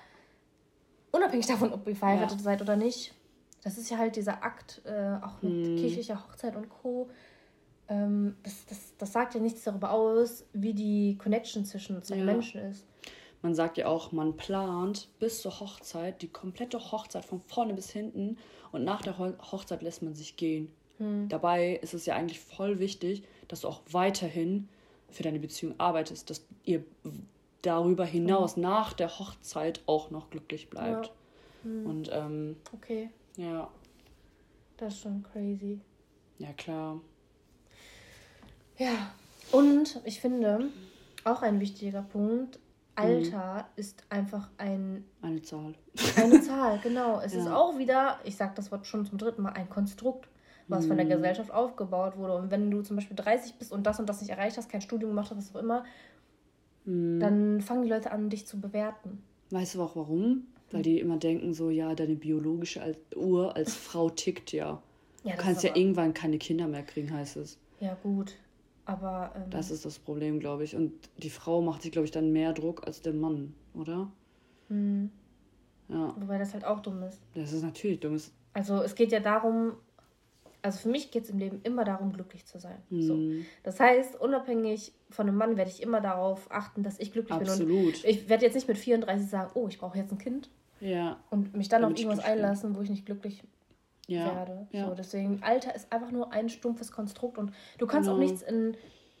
unabhängig 1.11 1.47
davon, 1.47 1.73
ob 1.73 1.85
ihr 1.85 1.95
verheiratet 1.97 2.39
seid 2.39 2.61
oder 2.61 2.77
nicht 2.77 3.14
das 3.65 3.79
ist 3.79 3.89
ja 3.89 3.97
halt 3.97 4.15
dieser 4.15 4.43
Akt, 4.43 4.83
äh, 4.85 5.17
auch 5.23 5.41
mit 5.41 5.65
hm. 5.65 5.75
kirchlicher 5.77 6.23
Hochzeit 6.23 6.55
und 6.55 6.69
Co. 6.69 7.09
Ähm, 7.89 8.35
das, 8.43 8.63
das, 8.67 8.93
das 8.99 9.11
sagt 9.11 9.33
ja 9.33 9.41
nichts 9.41 9.63
darüber 9.63 9.89
aus, 9.89 10.45
wie 10.53 10.75
die 10.75 11.17
Connection 11.17 11.65
zwischen 11.65 12.03
zwei 12.03 12.17
ja. 12.17 12.25
Menschen 12.25 12.61
ist. 12.61 12.85
Man 13.41 13.55
sagt 13.55 13.77
ja 13.77 13.87
auch, 13.87 14.11
man 14.11 14.37
plant 14.37 15.09
bis 15.17 15.41
zur 15.41 15.59
Hochzeit 15.59 16.21
die 16.21 16.27
komplette 16.27 16.79
Hochzeit 16.91 17.25
von 17.25 17.39
vorne 17.39 17.73
bis 17.73 17.89
hinten 17.89 18.37
und 18.71 18.83
nach 18.83 19.01
der 19.01 19.17
Hochzeit 19.17 19.81
lässt 19.81 20.03
man 20.03 20.13
sich 20.13 20.37
gehen. 20.37 20.71
Hm. 20.99 21.27
Dabei 21.27 21.79
ist 21.81 21.95
es 21.95 22.05
ja 22.05 22.15
eigentlich 22.15 22.39
voll 22.39 22.77
wichtig, 22.77 23.23
dass 23.47 23.61
du 23.61 23.67
auch 23.67 23.81
weiterhin 23.89 24.69
für 25.09 25.23
deine 25.23 25.39
Beziehung 25.39 25.73
arbeitest, 25.79 26.29
dass 26.29 26.45
ihr 26.65 26.83
darüber 27.63 28.05
hinaus 28.05 28.57
mhm. 28.57 28.63
nach 28.63 28.93
der 28.93 29.17
Hochzeit 29.17 29.81
auch 29.87 30.11
noch 30.11 30.29
glücklich 30.29 30.69
bleibt. 30.69 31.07
Ja. 31.07 31.69
Mhm. 31.71 31.85
Und 31.87 32.09
ähm, 32.13 32.57
okay. 32.73 33.09
Ja. 33.37 33.69
Das 34.77 34.93
ist 34.93 35.01
schon 35.01 35.23
crazy. 35.23 35.79
Ja, 36.37 36.51
klar. 36.53 36.99
Ja, 38.77 39.11
und 39.51 40.01
ich 40.03 40.19
finde, 40.19 40.69
auch 41.23 41.41
ein 41.41 41.59
wichtiger 41.59 42.01
Punkt, 42.01 42.59
Alter 42.95 43.55
mhm. 43.55 43.63
ist 43.75 44.03
einfach 44.09 44.49
ein... 44.57 45.05
Eine 45.21 45.41
Zahl. 45.41 45.75
Eine 46.15 46.41
Zahl, 46.41 46.79
genau. 46.83 47.19
Es 47.19 47.33
ja. 47.33 47.41
ist 47.41 47.47
auch 47.47 47.77
wieder, 47.77 48.19
ich 48.23 48.35
sage 48.35 48.53
das 48.55 48.71
Wort 48.71 48.85
schon 48.85 49.05
zum 49.05 49.17
dritten 49.17 49.43
Mal, 49.43 49.53
ein 49.53 49.69
Konstrukt, 49.69 50.27
was 50.67 50.85
mhm. 50.85 50.89
von 50.89 50.97
der 50.97 51.05
mhm. 51.05 51.11
Gesellschaft 51.11 51.51
aufgebaut 51.51 52.17
wurde. 52.17 52.35
Und 52.35 52.51
wenn 52.51 52.71
du 52.71 52.81
zum 52.81 52.95
Beispiel 52.95 53.15
30 53.15 53.55
bist 53.55 53.71
und 53.71 53.85
das 53.85 53.99
und 53.99 54.07
das 54.07 54.21
nicht 54.21 54.29
erreicht 54.29 54.57
hast, 54.57 54.69
kein 54.69 54.81
Studium 54.81 55.11
gemacht 55.11 55.29
hast, 55.29 55.37
was 55.37 55.55
auch 55.55 55.59
immer, 55.59 55.85
mhm. 56.85 57.19
dann 57.19 57.61
fangen 57.61 57.83
die 57.83 57.89
Leute 57.89 58.11
an, 58.11 58.29
dich 58.29 58.47
zu 58.47 58.59
bewerten. 58.59 59.23
Weißt 59.51 59.75
du 59.75 59.83
auch 59.83 59.95
warum? 59.95 60.47
Weil 60.75 60.83
die 60.83 60.99
immer 60.99 61.17
denken 61.17 61.53
so, 61.53 61.69
ja, 61.69 61.95
deine 61.95 62.15
biologische 62.15 62.95
Uhr 63.15 63.55
als 63.55 63.75
Frau 63.75 64.09
tickt 64.09 64.51
ja. 64.51 64.81
ja 65.23 65.35
du 65.35 65.41
kannst 65.41 65.63
ja 65.63 65.75
irgendwann 65.75 66.13
keine 66.13 66.37
Kinder 66.37 66.67
mehr 66.67 66.83
kriegen, 66.83 67.13
heißt 67.13 67.37
es. 67.37 67.57
Ja, 67.79 67.97
gut. 68.01 68.35
Aber. 68.85 69.33
Ähm, 69.35 69.49
das 69.49 69.71
ist 69.71 69.85
das 69.85 69.99
Problem, 69.99 70.39
glaube 70.39 70.63
ich. 70.63 70.75
Und 70.75 70.93
die 71.17 71.29
Frau 71.29 71.61
macht 71.61 71.81
sich, 71.81 71.91
glaube 71.91 72.05
ich, 72.05 72.11
dann 72.11 72.31
mehr 72.31 72.53
Druck 72.53 72.85
als 72.85 73.01
der 73.01 73.13
Mann, 73.13 73.53
oder? 73.73 74.11
Mhm. 74.69 75.09
Ja. 75.89 76.15
Wobei 76.17 76.37
das 76.37 76.53
halt 76.53 76.65
auch 76.65 76.79
dumm 76.79 77.03
ist. 77.03 77.21
Das 77.33 77.53
ist 77.53 77.63
natürlich 77.63 77.99
dumm. 77.99 78.17
Also 78.53 78.81
es 78.81 78.95
geht 78.95 79.11
ja 79.11 79.19
darum, 79.19 79.73
also 80.61 80.79
für 80.79 80.89
mich 80.89 81.11
geht 81.11 81.25
es 81.25 81.29
im 81.29 81.37
Leben 81.37 81.61
immer 81.63 81.83
darum, 81.83 82.11
glücklich 82.11 82.45
zu 82.45 82.59
sein. 82.59 82.77
Mhm. 82.89 83.01
So. 83.01 83.45
Das 83.63 83.79
heißt, 83.79 84.19
unabhängig 84.19 84.93
von 85.09 85.27
einem 85.27 85.37
Mann 85.37 85.57
werde 85.57 85.69
ich 85.69 85.81
immer 85.83 86.01
darauf 86.01 86.47
achten, 86.49 86.81
dass 86.81 86.99
ich 86.99 87.11
glücklich 87.11 87.37
Absolut. 87.37 87.67
bin. 87.67 87.85
Und 87.85 88.05
ich 88.05 88.29
werde 88.29 88.45
jetzt 88.45 88.55
nicht 88.55 88.67
mit 88.67 88.77
34 88.77 89.29
sagen, 89.29 89.51
oh, 89.53 89.67
ich 89.67 89.77
brauche 89.77 89.97
jetzt 89.97 90.11
ein 90.11 90.17
Kind. 90.17 90.49
Ja. 90.79 91.17
Und 91.29 91.55
mich 91.55 91.69
dann 91.69 91.83
auf 91.83 91.97
irgendwas 91.97 92.23
einlassen, 92.23 92.75
wo 92.75 92.81
ich 92.81 92.89
nicht 92.89 93.05
glücklich 93.05 93.43
ja. 94.07 94.25
werde. 94.25 94.67
Ja. 94.71 94.87
So, 94.87 94.95
deswegen, 94.95 95.41
Alter 95.43 95.75
ist 95.75 95.91
einfach 95.91 96.11
nur 96.11 96.31
ein 96.31 96.49
stumpfes 96.49 96.91
Konstrukt 96.91 97.37
und 97.37 97.51
du 97.77 97.87
kannst 97.87 98.07
genau. 98.07 98.17
auch 98.17 98.21
nichts 98.21 98.41
in, 98.41 98.75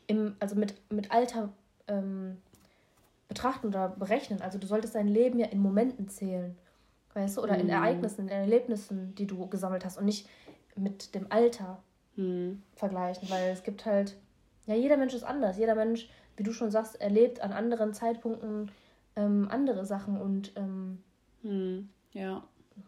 im, 0.07 0.35
also 0.39 0.55
mit, 0.55 0.75
mit 0.91 1.11
Alter 1.11 1.49
ähm, 1.87 2.37
betrachten 3.27 3.67
oder 3.67 3.89
berechnen. 3.89 4.41
Also 4.41 4.57
du 4.57 4.67
solltest 4.67 4.95
dein 4.95 5.07
Leben 5.07 5.39
ja 5.39 5.47
in 5.47 5.59
Momenten 5.59 6.07
zählen. 6.09 6.55
Weißt 7.13 7.37
du? 7.37 7.41
Oder 7.41 7.55
mhm. 7.55 7.61
in 7.61 7.69
Ereignissen, 7.69 8.21
in 8.21 8.29
Erlebnissen, 8.29 9.15
die 9.15 9.25
du 9.25 9.47
gesammelt 9.47 9.85
hast 9.85 9.97
und 9.97 10.05
nicht 10.05 10.27
mit 10.75 11.15
dem 11.15 11.27
Alter 11.31 11.81
mhm. 12.15 12.61
vergleichen. 12.75 13.29
Weil 13.29 13.51
es 13.51 13.63
gibt 13.63 13.85
halt, 13.85 14.17
ja, 14.67 14.75
jeder 14.75 14.97
Mensch 14.97 15.13
ist 15.13 15.23
anders. 15.23 15.57
Jeder 15.57 15.75
Mensch, 15.75 16.09
wie 16.35 16.43
du 16.43 16.51
schon 16.51 16.71
sagst, 16.71 16.99
erlebt 16.99 17.41
an 17.41 17.53
anderen 17.53 17.93
Zeitpunkten 17.93 18.69
ähm, 19.15 19.47
andere 19.49 19.85
Sachen 19.85 20.19
und 20.19 20.51
ähm, 20.57 21.01
mhm. 21.45 21.89
ja 22.13 22.43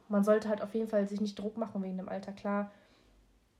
man 0.09 0.23
sollte 0.23 0.49
halt 0.49 0.61
auf 0.61 0.73
jeden 0.73 0.87
Fall 0.87 1.07
sich 1.07 1.21
nicht 1.21 1.37
Druck 1.37 1.57
machen 1.57 1.83
wegen 1.83 1.97
dem 1.97 2.09
Alter. 2.09 2.31
Klar, 2.31 2.71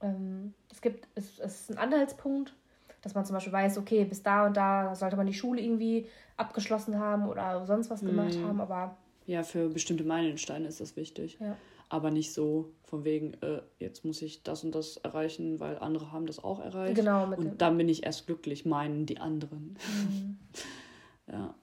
ähm, 0.01 0.53
es 0.71 0.81
gibt, 0.81 1.07
es, 1.15 1.39
es 1.39 1.61
ist 1.61 1.71
ein 1.71 1.77
Anhaltspunkt, 1.77 2.53
dass 3.01 3.15
man 3.15 3.25
zum 3.25 3.35
Beispiel 3.35 3.53
weiß, 3.53 3.77
okay, 3.77 4.05
bis 4.05 4.23
da 4.23 4.47
und 4.47 4.57
da 4.57 4.95
sollte 4.95 5.15
man 5.15 5.27
die 5.27 5.33
Schule 5.33 5.61
irgendwie 5.61 6.07
abgeschlossen 6.35 6.99
haben 6.99 7.27
oder 7.27 7.65
sonst 7.65 7.89
was 7.89 8.01
gemacht 8.01 8.35
mhm. 8.35 8.45
haben, 8.45 8.61
aber. 8.61 8.97
Ja, 9.25 9.43
für 9.43 9.69
bestimmte 9.69 10.03
Meilensteine 10.03 10.67
ist 10.67 10.79
das 10.79 10.95
wichtig. 10.95 11.37
Ja. 11.39 11.57
Aber 11.89 12.11
nicht 12.11 12.33
so 12.33 12.71
von 12.83 13.05
wegen, 13.05 13.33
äh, 13.41 13.61
jetzt 13.79 14.03
muss 14.03 14.21
ich 14.21 14.43
das 14.43 14.63
und 14.63 14.75
das 14.75 14.97
erreichen, 14.97 15.59
weil 15.59 15.77
andere 15.79 16.11
haben 16.11 16.25
das 16.25 16.43
auch 16.43 16.59
erreicht. 16.59 16.95
Genau. 16.95 17.25
und 17.33 17.61
dann 17.61 17.77
bin 17.77 17.87
ich 17.87 18.05
erst 18.05 18.25
glücklich, 18.25 18.65
meinen 18.65 19.05
die 19.05 19.19
anderen. 19.19 19.77
Mhm. 20.09 20.37
ja. 21.31 21.55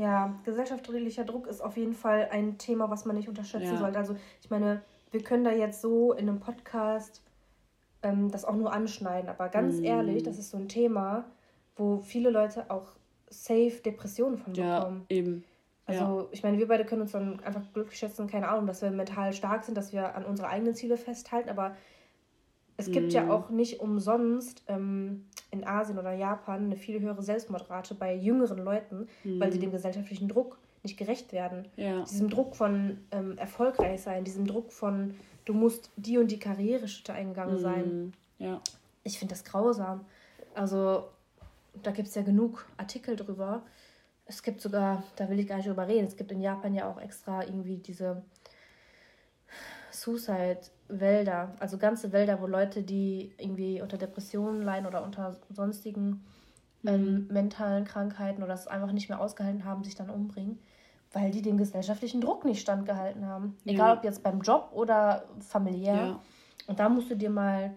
Ja, 0.00 0.34
gesellschaftlicher 0.44 1.24
Druck 1.24 1.46
ist 1.46 1.60
auf 1.60 1.76
jeden 1.76 1.92
Fall 1.92 2.30
ein 2.32 2.56
Thema, 2.56 2.88
was 2.88 3.04
man 3.04 3.16
nicht 3.16 3.28
unterschätzen 3.28 3.74
ja. 3.74 3.76
sollte. 3.76 3.98
Also 3.98 4.16
ich 4.42 4.48
meine, 4.48 4.80
wir 5.10 5.22
können 5.22 5.44
da 5.44 5.52
jetzt 5.52 5.82
so 5.82 6.14
in 6.14 6.26
einem 6.26 6.40
Podcast 6.40 7.20
ähm, 8.02 8.30
das 8.30 8.46
auch 8.46 8.56
nur 8.56 8.72
anschneiden, 8.72 9.28
aber 9.28 9.50
ganz 9.50 9.78
mm. 9.78 9.84
ehrlich, 9.84 10.22
das 10.22 10.38
ist 10.38 10.52
so 10.52 10.56
ein 10.56 10.68
Thema, 10.68 11.26
wo 11.76 11.98
viele 11.98 12.30
Leute 12.30 12.70
auch 12.70 12.92
safe 13.28 13.78
Depressionen 13.84 14.38
von 14.38 14.54
bekommen. 14.54 15.06
Ja, 15.10 15.16
eben. 15.16 15.44
Also 15.84 16.20
ja. 16.20 16.26
ich 16.30 16.42
meine, 16.42 16.56
wir 16.56 16.66
beide 16.68 16.86
können 16.86 17.02
uns 17.02 17.12
dann 17.12 17.38
einfach 17.40 17.62
glücklich 17.74 17.98
schätzen, 17.98 18.26
keine 18.26 18.48
Ahnung, 18.48 18.66
dass 18.66 18.80
wir 18.80 18.90
mental 18.90 19.34
stark 19.34 19.64
sind, 19.64 19.76
dass 19.76 19.92
wir 19.92 20.14
an 20.14 20.24
unsere 20.24 20.48
eigenen 20.48 20.74
Ziele 20.74 20.96
festhalten, 20.96 21.50
aber 21.50 21.76
es 22.80 22.90
gibt 22.90 23.12
ja 23.12 23.30
auch 23.30 23.50
nicht 23.50 23.80
umsonst 23.80 24.62
ähm, 24.66 25.26
in 25.50 25.66
Asien 25.66 25.98
oder 25.98 26.12
Japan 26.12 26.64
eine 26.64 26.76
viel 26.76 27.00
höhere 27.00 27.22
Selbstmordrate 27.22 27.94
bei 27.94 28.14
jüngeren 28.14 28.58
Leuten, 28.58 29.08
mhm. 29.24 29.40
weil 29.40 29.52
sie 29.52 29.58
dem 29.58 29.70
gesellschaftlichen 29.70 30.28
Druck 30.28 30.58
nicht 30.82 30.96
gerecht 30.96 31.32
werden. 31.32 31.68
Ja. 31.76 32.02
Diesem 32.02 32.30
Druck 32.30 32.56
von 32.56 32.98
ähm, 33.10 33.36
erfolgreich 33.36 34.02
sein, 34.02 34.24
diesem 34.24 34.46
Druck 34.46 34.72
von, 34.72 35.14
du 35.44 35.52
musst 35.52 35.90
die 35.96 36.18
und 36.18 36.30
die 36.30 36.38
Karriereschritte 36.38 37.12
eingegangen 37.12 37.56
mhm. 37.56 37.60
sein. 37.60 38.12
Ja. 38.38 38.60
Ich 39.04 39.18
finde 39.18 39.34
das 39.34 39.44
grausam. 39.44 40.06
Also, 40.54 41.08
da 41.82 41.90
gibt 41.90 42.08
es 42.08 42.14
ja 42.14 42.22
genug 42.22 42.66
Artikel 42.76 43.16
drüber. 43.16 43.62
Es 44.26 44.42
gibt 44.42 44.60
sogar, 44.60 45.02
da 45.16 45.28
will 45.28 45.38
ich 45.38 45.46
gar 45.46 45.56
nicht 45.56 45.68
drüber 45.68 45.86
reden, 45.86 46.06
es 46.06 46.16
gibt 46.16 46.32
in 46.32 46.40
Japan 46.40 46.74
ja 46.74 46.88
auch 46.88 47.00
extra 47.00 47.42
irgendwie 47.44 47.76
diese 47.76 48.22
Suicide-Wälder, 50.90 51.54
also 51.58 51.78
ganze 51.78 52.12
Wälder, 52.12 52.40
wo 52.40 52.46
Leute, 52.46 52.82
die 52.82 53.32
irgendwie 53.38 53.80
unter 53.80 53.96
Depressionen 53.96 54.62
leiden 54.62 54.86
oder 54.86 55.04
unter 55.04 55.36
sonstigen 55.48 56.24
ähm, 56.84 57.26
mhm. 57.26 57.26
mentalen 57.30 57.84
Krankheiten 57.84 58.42
oder 58.42 58.54
es 58.54 58.66
einfach 58.66 58.92
nicht 58.92 59.08
mehr 59.08 59.20
ausgehalten 59.20 59.64
haben, 59.64 59.84
sich 59.84 59.94
dann 59.94 60.10
umbringen, 60.10 60.58
weil 61.12 61.30
die 61.30 61.42
dem 61.42 61.56
gesellschaftlichen 61.56 62.20
Druck 62.20 62.44
nicht 62.44 62.60
standgehalten 62.60 63.26
haben. 63.26 63.56
Ja. 63.64 63.72
Egal 63.72 63.96
ob 63.98 64.04
jetzt 64.04 64.22
beim 64.22 64.40
Job 64.40 64.70
oder 64.72 65.24
familiär. 65.40 65.94
Ja. 65.94 66.20
Und 66.66 66.78
da 66.78 66.88
musst 66.88 67.10
du 67.10 67.16
dir 67.16 67.30
mal 67.30 67.74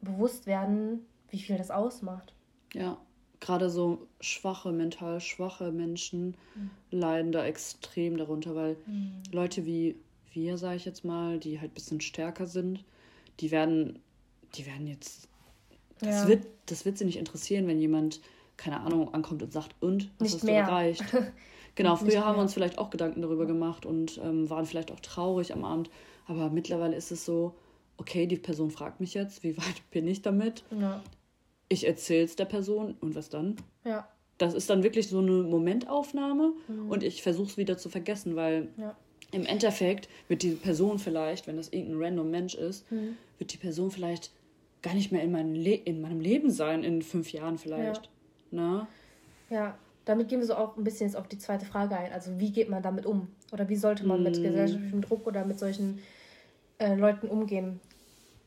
bewusst 0.00 0.46
werden, 0.46 1.06
wie 1.30 1.38
viel 1.38 1.56
das 1.56 1.70
ausmacht. 1.70 2.32
Ja, 2.72 2.96
gerade 3.40 3.70
so 3.70 4.06
schwache, 4.20 4.72
mental 4.72 5.20
schwache 5.20 5.72
Menschen 5.72 6.36
mhm. 6.54 6.70
leiden 6.90 7.32
da 7.32 7.44
extrem 7.44 8.16
darunter, 8.16 8.54
weil 8.54 8.76
mhm. 8.86 9.22
Leute 9.32 9.64
wie 9.64 9.96
wir, 10.32 10.58
sage 10.58 10.76
ich 10.76 10.84
jetzt 10.84 11.04
mal, 11.04 11.38
die 11.38 11.60
halt 11.60 11.72
ein 11.72 11.74
bisschen 11.74 12.00
stärker 12.00 12.46
sind, 12.46 12.84
die 13.40 13.50
werden, 13.50 13.98
die 14.54 14.66
werden 14.66 14.86
jetzt. 14.86 15.28
Das, 16.00 16.22
ja. 16.22 16.28
wird, 16.28 16.46
das 16.66 16.84
wird 16.84 16.98
sie 16.98 17.04
nicht 17.04 17.18
interessieren, 17.18 17.66
wenn 17.66 17.80
jemand, 17.80 18.20
keine 18.56 18.80
Ahnung, 18.80 19.12
ankommt 19.14 19.42
und 19.42 19.52
sagt, 19.52 19.74
und, 19.80 20.10
was 20.18 20.28
nicht 20.28 20.34
hast 20.34 20.44
mehr. 20.44 20.64
du 20.64 20.70
erreicht? 20.70 21.04
genau, 21.74 21.96
früher 21.96 22.24
haben 22.24 22.36
wir 22.36 22.42
uns 22.42 22.54
vielleicht 22.54 22.78
auch 22.78 22.90
Gedanken 22.90 23.22
darüber 23.22 23.46
gemacht 23.46 23.84
und 23.84 24.18
ähm, 24.22 24.48
waren 24.48 24.66
vielleicht 24.66 24.92
auch 24.92 25.00
traurig 25.00 25.52
am 25.52 25.64
Abend. 25.64 25.90
Aber 26.26 26.50
mittlerweile 26.50 26.94
ist 26.94 27.10
es 27.10 27.24
so, 27.24 27.54
okay, 27.96 28.26
die 28.26 28.36
Person 28.36 28.70
fragt 28.70 29.00
mich 29.00 29.14
jetzt, 29.14 29.42
wie 29.42 29.56
weit 29.56 29.90
bin 29.90 30.06
ich 30.06 30.22
damit? 30.22 30.64
Ja. 30.70 31.02
Ich 31.68 31.86
erzähle 31.86 32.24
es 32.24 32.36
der 32.36 32.44
Person 32.44 32.94
und 33.00 33.14
was 33.14 33.28
dann? 33.28 33.56
Ja. 33.84 34.08
Das 34.38 34.54
ist 34.54 34.70
dann 34.70 34.84
wirklich 34.84 35.08
so 35.08 35.18
eine 35.18 35.42
Momentaufnahme 35.42 36.52
mhm. 36.68 36.90
und 36.90 37.02
ich 37.02 37.22
versuche 37.22 37.48
es 37.48 37.56
wieder 37.56 37.76
zu 37.76 37.88
vergessen, 37.88 38.36
weil 38.36 38.68
ja 38.76 38.96
im 39.32 39.44
Endeffekt 39.44 40.08
wird 40.28 40.42
die 40.42 40.52
Person 40.52 40.98
vielleicht, 40.98 41.46
wenn 41.46 41.56
das 41.56 41.68
irgendein 41.68 42.02
random 42.02 42.30
Mensch 42.30 42.54
ist, 42.54 42.90
mhm. 42.90 43.16
wird 43.38 43.52
die 43.52 43.58
Person 43.58 43.90
vielleicht 43.90 44.30
gar 44.82 44.94
nicht 44.94 45.12
mehr 45.12 45.22
in, 45.22 45.32
mein 45.32 45.54
Le 45.54 45.74
in 45.74 46.00
meinem 46.00 46.20
Leben 46.20 46.50
sein, 46.50 46.84
in 46.84 47.02
fünf 47.02 47.32
Jahren 47.32 47.58
vielleicht. 47.58 48.06
Ja. 48.06 48.10
Na? 48.50 48.72
Ne? 48.72 48.86
Ja, 49.50 49.78
damit 50.04 50.28
gehen 50.28 50.40
wir 50.40 50.46
so 50.46 50.54
auch 50.54 50.76
ein 50.76 50.84
bisschen 50.84 51.06
jetzt 51.06 51.16
auf 51.16 51.28
die 51.28 51.38
zweite 51.38 51.66
Frage 51.66 51.96
ein. 51.96 52.12
Also 52.12 52.38
wie 52.38 52.52
geht 52.52 52.70
man 52.70 52.82
damit 52.82 53.04
um? 53.04 53.28
Oder 53.52 53.68
wie 53.68 53.76
sollte 53.76 54.06
man 54.06 54.18
mhm. 54.18 54.24
mit 54.24 54.42
gesellschaftlichem 54.42 55.02
Druck 55.02 55.26
oder 55.26 55.44
mit 55.44 55.58
solchen 55.58 56.00
äh, 56.78 56.94
Leuten 56.94 57.28
umgehen? 57.28 57.80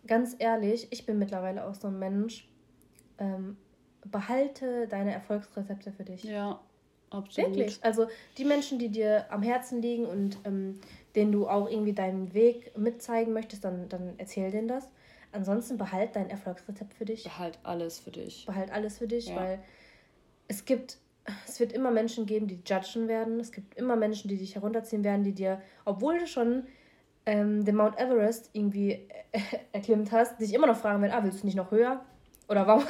Ganz 0.08 0.36
ehrlich, 0.40 0.88
ich 0.90 1.06
bin 1.06 1.20
mittlerweile 1.20 1.66
auch 1.68 1.76
so 1.76 1.88
ein 1.88 2.00
Mensch. 2.00 2.48
Ähm, 3.20 3.58
behalte 4.10 4.88
deine 4.88 5.14
Erfolgsrezepte 5.14 5.92
für 5.92 6.04
dich. 6.04 6.24
Ja, 6.24 6.60
Absolut. 7.12 7.56
Wirklich. 7.56 7.84
Also 7.84 8.08
die 8.38 8.46
Menschen, 8.46 8.80
die 8.80 8.89
dir 8.89 9.25
am 9.30 9.44
Herzen 9.44 9.82
liegen 9.82 10.06
und 10.06 10.38
ähm, 10.46 10.80
denen 11.15 11.32
du 11.32 11.48
auch 11.48 11.70
irgendwie 11.70 11.94
deinen 11.94 12.34
Weg 12.34 12.77
mitzeigen 12.77 13.34
möchtest, 13.34 13.65
dann, 13.65 13.89
dann 13.89 14.13
erzähl 14.18 14.50
denen 14.50 14.68
das. 14.68 14.89
Ansonsten 15.34 15.77
behalt 15.77 16.15
dein 16.15 16.30
Erfolgsrezept 16.30 16.94
für 16.94 17.06
dich. 17.06 17.24
Behalt 17.24 17.60
alles 17.63 18.00
für 18.00 18.12
dich. 18.12 18.46
Behalt 18.46 18.72
alles 18.72 18.98
für 18.98 19.08
dich, 19.08 19.27
ja. 19.27 19.36
weil 19.36 19.60
es 20.48 20.65
gibt, 20.65 20.98
es 21.48 21.60
wird 21.60 21.74
immer 21.74 21.91
Menschen 21.91 22.25
geben, 22.25 22.48
die 22.48 22.60
judgen 22.65 23.08
werden. 23.08 23.39
Es 23.39 23.51
gibt 23.51 23.75
immer 23.75 23.96
Menschen, 23.96 24.30
die 24.30 24.38
dich 24.38 24.56
herunterziehen 24.56 25.03
werden, 25.03 25.24
die 25.24 25.34
dir, 25.34 25.62
obwohl 25.86 26.20
du 26.20 26.27
schon 26.27 26.63
ähm, 27.25 27.63
den 27.63 27.75
Mount 27.75 27.98
Everest 28.00 28.50
irgendwie 28.53 29.08
äh, 29.32 29.39
erklimmt 29.74 30.12
hast, 30.12 30.39
dich 30.39 30.53
immer 30.53 30.68
noch 30.68 30.77
fragen 30.77 31.01
werden, 31.01 31.13
ah, 31.13 31.24
willst 31.24 31.44
du 31.44 31.46
nicht 31.46 31.56
noch 31.56 31.72
höher? 31.72 32.03
Oder 32.50 32.68
warum? 32.68 32.84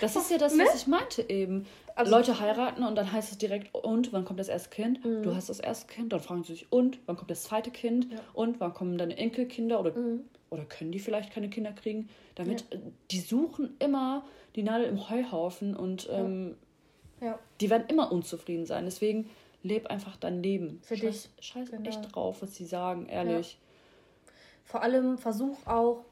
Das 0.00 0.16
ist 0.16 0.30
ja 0.30 0.38
das, 0.38 0.54
ne? 0.56 0.64
was 0.64 0.74
ich 0.74 0.86
meinte 0.86 1.22
eben. 1.28 1.66
Also, 1.96 2.14
Leute 2.14 2.38
heiraten 2.38 2.84
und 2.84 2.94
dann 2.94 3.10
heißt 3.10 3.32
es 3.32 3.38
direkt, 3.38 3.74
und 3.74 4.12
wann 4.12 4.24
kommt 4.26 4.38
das 4.38 4.48
erste 4.48 4.68
Kind? 4.68 5.02
Mhm. 5.04 5.22
Du 5.22 5.34
hast 5.34 5.48
das 5.48 5.60
erste 5.60 5.86
Kind, 5.86 6.12
dann 6.12 6.20
fragen 6.20 6.44
sie 6.44 6.52
sich, 6.52 6.70
und 6.70 6.98
wann 7.06 7.16
kommt 7.16 7.30
das 7.30 7.44
zweite 7.44 7.70
Kind? 7.70 8.12
Ja. 8.12 8.18
Und 8.34 8.60
wann 8.60 8.74
kommen 8.74 8.98
deine 8.98 9.16
Enkelkinder? 9.16 9.80
Oder, 9.80 9.92
mhm. 9.96 10.24
oder 10.50 10.64
können 10.66 10.92
die 10.92 10.98
vielleicht 10.98 11.32
keine 11.32 11.48
Kinder 11.48 11.72
kriegen? 11.72 12.08
Damit, 12.34 12.66
ja. 12.70 12.78
die 13.10 13.20
suchen 13.20 13.76
immer 13.78 14.24
die 14.56 14.62
Nadel 14.62 14.86
im 14.86 15.08
Heuhaufen 15.08 15.74
und 15.74 16.08
ähm, 16.12 16.56
ja. 17.20 17.38
die 17.60 17.70
werden 17.70 17.84
immer 17.88 18.12
unzufrieden 18.12 18.66
sein. 18.66 18.84
Deswegen 18.84 19.30
leb 19.62 19.86
einfach 19.86 20.16
dein 20.16 20.42
Leben. 20.42 20.80
Für 20.82 20.98
scheiß, 20.98 21.30
dich. 21.34 21.46
Scheiß 21.46 21.70
genau. 21.70 21.88
echt 21.88 22.14
drauf, 22.14 22.42
was 22.42 22.54
sie 22.54 22.66
sagen, 22.66 23.06
ehrlich. 23.06 23.58
Vor 24.64 24.82
allem 24.82 25.16
versuch 25.16 25.66
auch, 25.66 26.04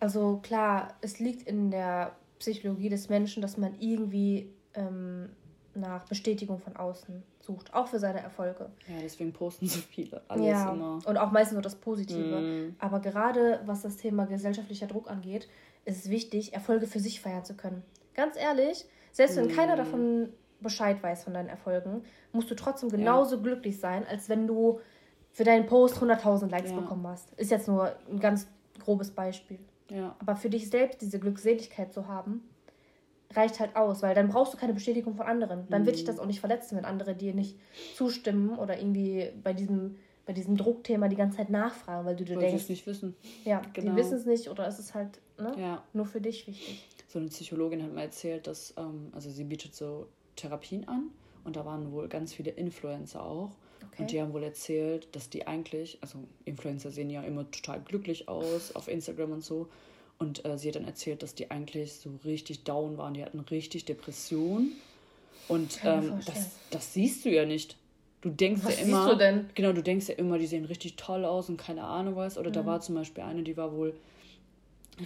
also 0.00 0.38
klar, 0.42 0.94
es 1.02 1.18
liegt 1.18 1.46
in 1.46 1.70
der 1.70 2.16
Psychologie 2.38 2.88
des 2.88 3.08
Menschen, 3.08 3.42
dass 3.42 3.56
man 3.56 3.74
irgendwie 3.80 4.50
ähm, 4.74 5.30
nach 5.74 6.04
Bestätigung 6.06 6.58
von 6.58 6.76
außen 6.76 7.22
sucht, 7.40 7.72
auch 7.74 7.86
für 7.88 7.98
seine 7.98 8.20
Erfolge. 8.20 8.70
Ja, 8.88 8.96
deswegen 9.02 9.32
posten 9.32 9.66
so 9.66 9.80
viele 9.80 10.22
alles 10.28 10.46
ja, 10.46 10.72
immer. 10.72 10.98
Und 11.04 11.16
auch 11.16 11.30
meistens 11.30 11.54
nur 11.54 11.62
das 11.62 11.76
Positive. 11.76 12.40
Mm. 12.40 12.76
Aber 12.78 13.00
gerade 13.00 13.60
was 13.66 13.82
das 13.82 13.96
Thema 13.96 14.26
gesellschaftlicher 14.26 14.86
Druck 14.86 15.10
angeht, 15.10 15.48
ist 15.84 16.04
es 16.04 16.10
wichtig, 16.10 16.54
Erfolge 16.54 16.86
für 16.86 16.98
sich 16.98 17.20
feiern 17.20 17.44
zu 17.44 17.54
können. 17.54 17.82
Ganz 18.14 18.36
ehrlich, 18.36 18.84
selbst 19.12 19.36
wenn 19.36 19.46
mm. 19.46 19.56
keiner 19.56 19.76
davon 19.76 20.30
Bescheid 20.60 21.02
weiß 21.02 21.24
von 21.24 21.34
deinen 21.34 21.48
Erfolgen, 21.48 22.02
musst 22.32 22.50
du 22.50 22.54
trotzdem 22.54 22.88
genauso 22.88 23.36
ja. 23.36 23.42
glücklich 23.42 23.78
sein, 23.78 24.06
als 24.06 24.28
wenn 24.28 24.46
du 24.46 24.80
für 25.32 25.44
deinen 25.44 25.66
Post 25.66 25.96
100.000 25.96 26.48
Likes 26.50 26.70
ja. 26.70 26.80
bekommen 26.80 27.06
hast. 27.06 27.32
Ist 27.34 27.50
jetzt 27.50 27.68
nur 27.68 27.94
ein 28.10 28.18
ganz 28.18 28.48
grobes 28.78 29.10
Beispiel. 29.10 29.58
Ja. 29.90 30.16
Aber 30.18 30.36
für 30.36 30.50
dich 30.50 30.68
selbst 30.68 31.00
diese 31.00 31.18
Glückseligkeit 31.18 31.92
zu 31.92 32.08
haben, 32.08 32.42
reicht 33.34 33.60
halt 33.60 33.76
aus, 33.76 34.02
weil 34.02 34.14
dann 34.14 34.28
brauchst 34.28 34.54
du 34.54 34.58
keine 34.58 34.72
Bestätigung 34.72 35.14
von 35.14 35.26
anderen. 35.26 35.66
Dann 35.68 35.82
mhm. 35.82 35.86
wird 35.86 35.96
dich 35.96 36.04
das 36.04 36.18
auch 36.18 36.26
nicht 36.26 36.40
verletzen, 36.40 36.76
wenn 36.76 36.84
andere 36.84 37.14
dir 37.14 37.34
nicht 37.34 37.56
zustimmen 37.94 38.56
oder 38.58 38.78
irgendwie 38.78 39.30
bei 39.42 39.52
diesem, 39.52 39.96
bei 40.24 40.32
diesem 40.32 40.56
Druckthema 40.56 41.08
die 41.08 41.16
ganze 41.16 41.38
Zeit 41.38 41.50
nachfragen, 41.50 42.06
weil 42.06 42.16
du 42.16 42.24
dir 42.24 42.36
weil 42.36 42.42
denkst. 42.42 42.64
es 42.64 42.68
nicht 42.68 42.86
wissen. 42.86 43.16
Ja, 43.44 43.62
genau. 43.72 43.92
die 43.92 43.96
wissen 43.96 44.14
es 44.14 44.26
nicht 44.26 44.48
oder 44.48 44.66
ist 44.68 44.78
es 44.78 44.94
halt 44.94 45.20
ne, 45.38 45.54
ja. 45.58 45.82
nur 45.92 46.06
für 46.06 46.20
dich 46.20 46.46
wichtig. 46.46 46.86
So 47.08 47.18
eine 47.18 47.28
Psychologin 47.28 47.82
hat 47.82 47.92
mal 47.92 48.02
erzählt, 48.02 48.46
dass, 48.46 48.74
ähm, 48.76 49.08
also 49.12 49.30
sie 49.30 49.44
bietet 49.44 49.74
so 49.74 50.08
Therapien 50.36 50.86
an 50.88 51.10
und 51.44 51.56
da 51.56 51.64
waren 51.64 51.92
wohl 51.92 52.08
ganz 52.08 52.32
viele 52.32 52.50
Influencer 52.50 53.24
auch. 53.24 53.56
Okay. 53.92 54.02
Und 54.02 54.10
die 54.10 54.20
haben 54.20 54.32
wohl 54.32 54.42
erzählt, 54.42 55.08
dass 55.12 55.30
die 55.30 55.46
eigentlich, 55.46 55.98
also 56.00 56.18
Influencer 56.44 56.90
sehen 56.90 57.10
ja 57.10 57.22
immer 57.22 57.50
total 57.50 57.80
glücklich 57.80 58.28
aus 58.28 58.74
auf 58.74 58.88
Instagram 58.88 59.32
und 59.32 59.44
so. 59.44 59.68
Und 60.18 60.44
äh, 60.44 60.56
sie 60.58 60.68
hat 60.68 60.76
dann 60.76 60.86
erzählt, 60.86 61.22
dass 61.22 61.34
die 61.34 61.50
eigentlich 61.50 61.94
so 61.94 62.10
richtig 62.24 62.64
down 62.64 62.96
waren. 62.96 63.14
Die 63.14 63.24
hatten 63.24 63.40
richtig 63.40 63.84
Depressionen. 63.84 64.72
Und 65.48 65.80
ähm, 65.84 66.20
das, 66.24 66.50
das 66.70 66.94
siehst 66.94 67.24
du 67.24 67.30
ja 67.30 67.44
nicht. 67.44 67.76
Du 68.22 68.30
denkst 68.30 68.62
was 68.64 68.78
ja 68.78 68.86
immer. 68.86 69.04
Siehst 69.04 69.14
du 69.14 69.18
denn? 69.18 69.50
Genau, 69.54 69.72
du 69.72 69.82
denkst 69.82 70.08
ja 70.08 70.14
immer, 70.14 70.38
die 70.38 70.46
sehen 70.46 70.64
richtig 70.64 70.96
toll 70.96 71.24
aus 71.24 71.48
und 71.48 71.58
keine 71.58 71.84
Ahnung 71.84 72.16
was. 72.16 72.38
Oder 72.38 72.50
mhm. 72.50 72.54
da 72.54 72.66
war 72.66 72.80
zum 72.80 72.94
Beispiel 72.94 73.24
eine, 73.24 73.42
die 73.42 73.56
war 73.56 73.72
wohl 73.72 73.94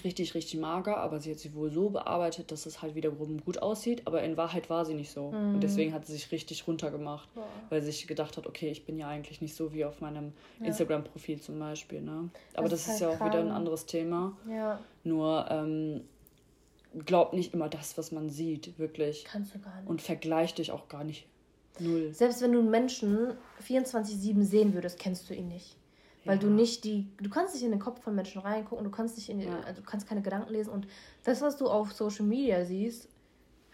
richtig, 0.05 0.35
richtig 0.35 0.61
mager, 0.61 0.99
aber 0.99 1.21
sie 1.21 1.33
hat 1.33 1.39
sie 1.39 1.55
wohl 1.55 1.71
so 1.71 1.91
bearbeitet, 1.91 2.53
dass 2.53 2.67
es 2.67 2.81
halt 2.83 2.95
wiederum 2.95 3.43
gut 3.45 3.61
aussieht. 3.61 4.07
Aber 4.07 4.23
in 4.23 4.37
Wahrheit 4.37 4.71
war 4.71 4.85
sie 4.85 4.95
nicht 4.95 5.11
so. 5.11 5.31
Mhm. 5.31 5.55
Und 5.55 5.63
deswegen 5.63 5.93
hat 5.93 6.07
sie 6.07 6.13
sich 6.13 6.31
richtig 6.33 6.67
runtergemacht, 6.67 7.33
Boah. 7.35 7.47
weil 7.69 7.81
sie 7.81 7.91
sich 7.91 8.07
gedacht 8.07 8.37
hat, 8.37 8.47
okay, 8.47 8.71
ich 8.71 8.85
bin 8.85 8.99
ja 8.99 9.09
eigentlich 9.09 9.41
nicht 9.41 9.55
so 9.55 9.73
wie 9.73 9.85
auf 9.85 10.01
meinem 10.01 10.33
ja. 10.61 10.67
Instagram-Profil 10.67 11.41
zum 11.41 11.59
Beispiel. 11.59 12.01
Ne? 12.01 12.31
Aber 12.55 12.69
das, 12.69 12.87
das 12.87 12.95
ist, 12.95 13.03
halt 13.03 13.19
ja 13.19 13.27
auch 13.27 13.27
wieder 13.27 13.41
ein 13.41 13.51
anderes 13.51 13.87
Thema. 13.87 14.37
Ja. 14.49 14.81
Nur 15.05 15.47
ähm, 15.51 16.03
glaub 17.05 17.33
nicht 17.33 17.55
immer 17.55 17.69
das, 17.69 17.99
was 17.99 18.13
man 18.13 18.31
sieht, 18.31 18.79
wirklich. 18.79 19.25
Kannst 19.25 19.55
du 19.55 19.59
gar 19.59 19.77
nicht. 19.77 19.89
Und 19.89 20.03
vergleich 20.03 20.55
dich 20.55 20.73
auch 20.73 20.89
gar 20.89 21.05
nicht. 21.05 21.27
Null. 21.79 22.13
Selbst 22.13 22.43
wenn 22.43 22.53
du 22.53 22.59
einen 22.59 22.71
Menschen 22.71 23.33
24-7 23.67 24.43
sehen 24.43 24.75
würdest, 24.75 24.99
kennst 24.99 25.31
du 25.31 25.35
ihn 25.35 25.49
nicht. 25.49 25.77
Weil 26.25 26.37
ja. 26.37 26.41
du 26.41 26.49
nicht 26.49 26.85
die, 26.85 27.09
du 27.19 27.31
kannst 27.31 27.55
nicht 27.55 27.65
in 27.65 27.71
den 27.71 27.81
Kopf 27.81 28.03
von 28.03 28.15
Menschen 28.15 28.43
reingucken, 28.43 28.85
du 28.85 28.91
kannst 28.91 29.17
nicht 29.17 29.31
in, 29.31 29.41
ja. 29.41 29.61
also 29.61 29.81
du 29.81 29.87
kannst 29.87 30.07
keine 30.07 30.21
Gedanken 30.21 30.53
lesen 30.53 30.71
und 30.71 30.87
das, 31.25 31.41
was 31.41 31.57
du 31.57 31.67
auf 31.69 31.93
Social 31.93 32.27
Media 32.27 32.65
siehst, 32.65 33.09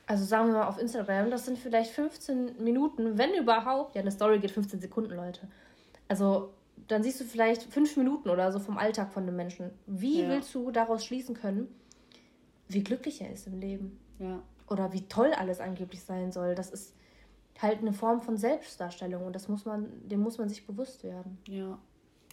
also 0.07 0.25
sagen 0.25 0.49
wir 0.49 0.55
mal 0.55 0.69
auf 0.69 0.79
Instagram, 0.79 1.31
das 1.31 1.45
sind 1.45 1.59
vielleicht 1.59 1.91
15 1.91 2.63
Minuten, 2.63 3.19
wenn 3.19 3.35
überhaupt. 3.35 3.97
Ja, 3.97 4.03
eine 4.03 4.13
Story 4.13 4.39
geht 4.39 4.53
15 4.53 4.81
Sekunden, 4.81 5.15
Leute. 5.15 5.49
Also 6.07 6.55
dann 6.87 7.03
siehst 7.03 7.21
du 7.21 7.25
vielleicht 7.25 7.65
fünf 7.65 7.97
Minuten 7.97 8.29
oder 8.29 8.53
so 8.53 8.61
vom 8.61 8.79
Alltag 8.79 9.13
von 9.13 9.25
einem 9.25 9.35
Menschen. 9.35 9.71
Wie 9.87 10.23
ja. 10.23 10.29
willst 10.29 10.55
du 10.55 10.71
daraus 10.71 11.05
schließen 11.05 11.35
können, 11.35 11.69
wie 12.69 12.85
glücklich 12.85 13.21
er 13.21 13.33
ist 13.33 13.49
im 13.49 13.59
Leben? 13.59 13.99
Ja. 14.21 14.41
Oder 14.69 14.93
wie 14.93 15.03
toll 15.03 15.33
alles 15.33 15.61
angeblich 15.61 16.03
sein 16.03 16.31
soll? 16.31 16.55
Das 16.55 16.71
ist 16.71 16.95
halt 17.61 17.81
eine 17.81 17.93
Form 17.93 18.21
von 18.21 18.37
Selbstdarstellung 18.37 19.25
und 19.25 19.35
das 19.35 19.49
muss 19.49 19.65
man, 19.65 19.89
dem 20.09 20.21
muss 20.21 20.39
man 20.39 20.49
sich 20.49 20.67
bewusst 20.67 21.03
werden. 21.03 21.39
Ja. 21.49 21.79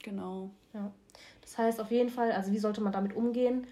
Genau. 0.04 0.52
Ja. 0.74 0.92
Das 1.42 1.58
heißt 1.58 1.82
auf 1.82 1.90
jeden 1.90 2.10
Fall, 2.10 2.32
also 2.32 2.52
wie 2.52 2.60
sollte 2.60 2.82
man 2.82 2.94
damit 2.94 3.16
umgehen? 3.16 3.66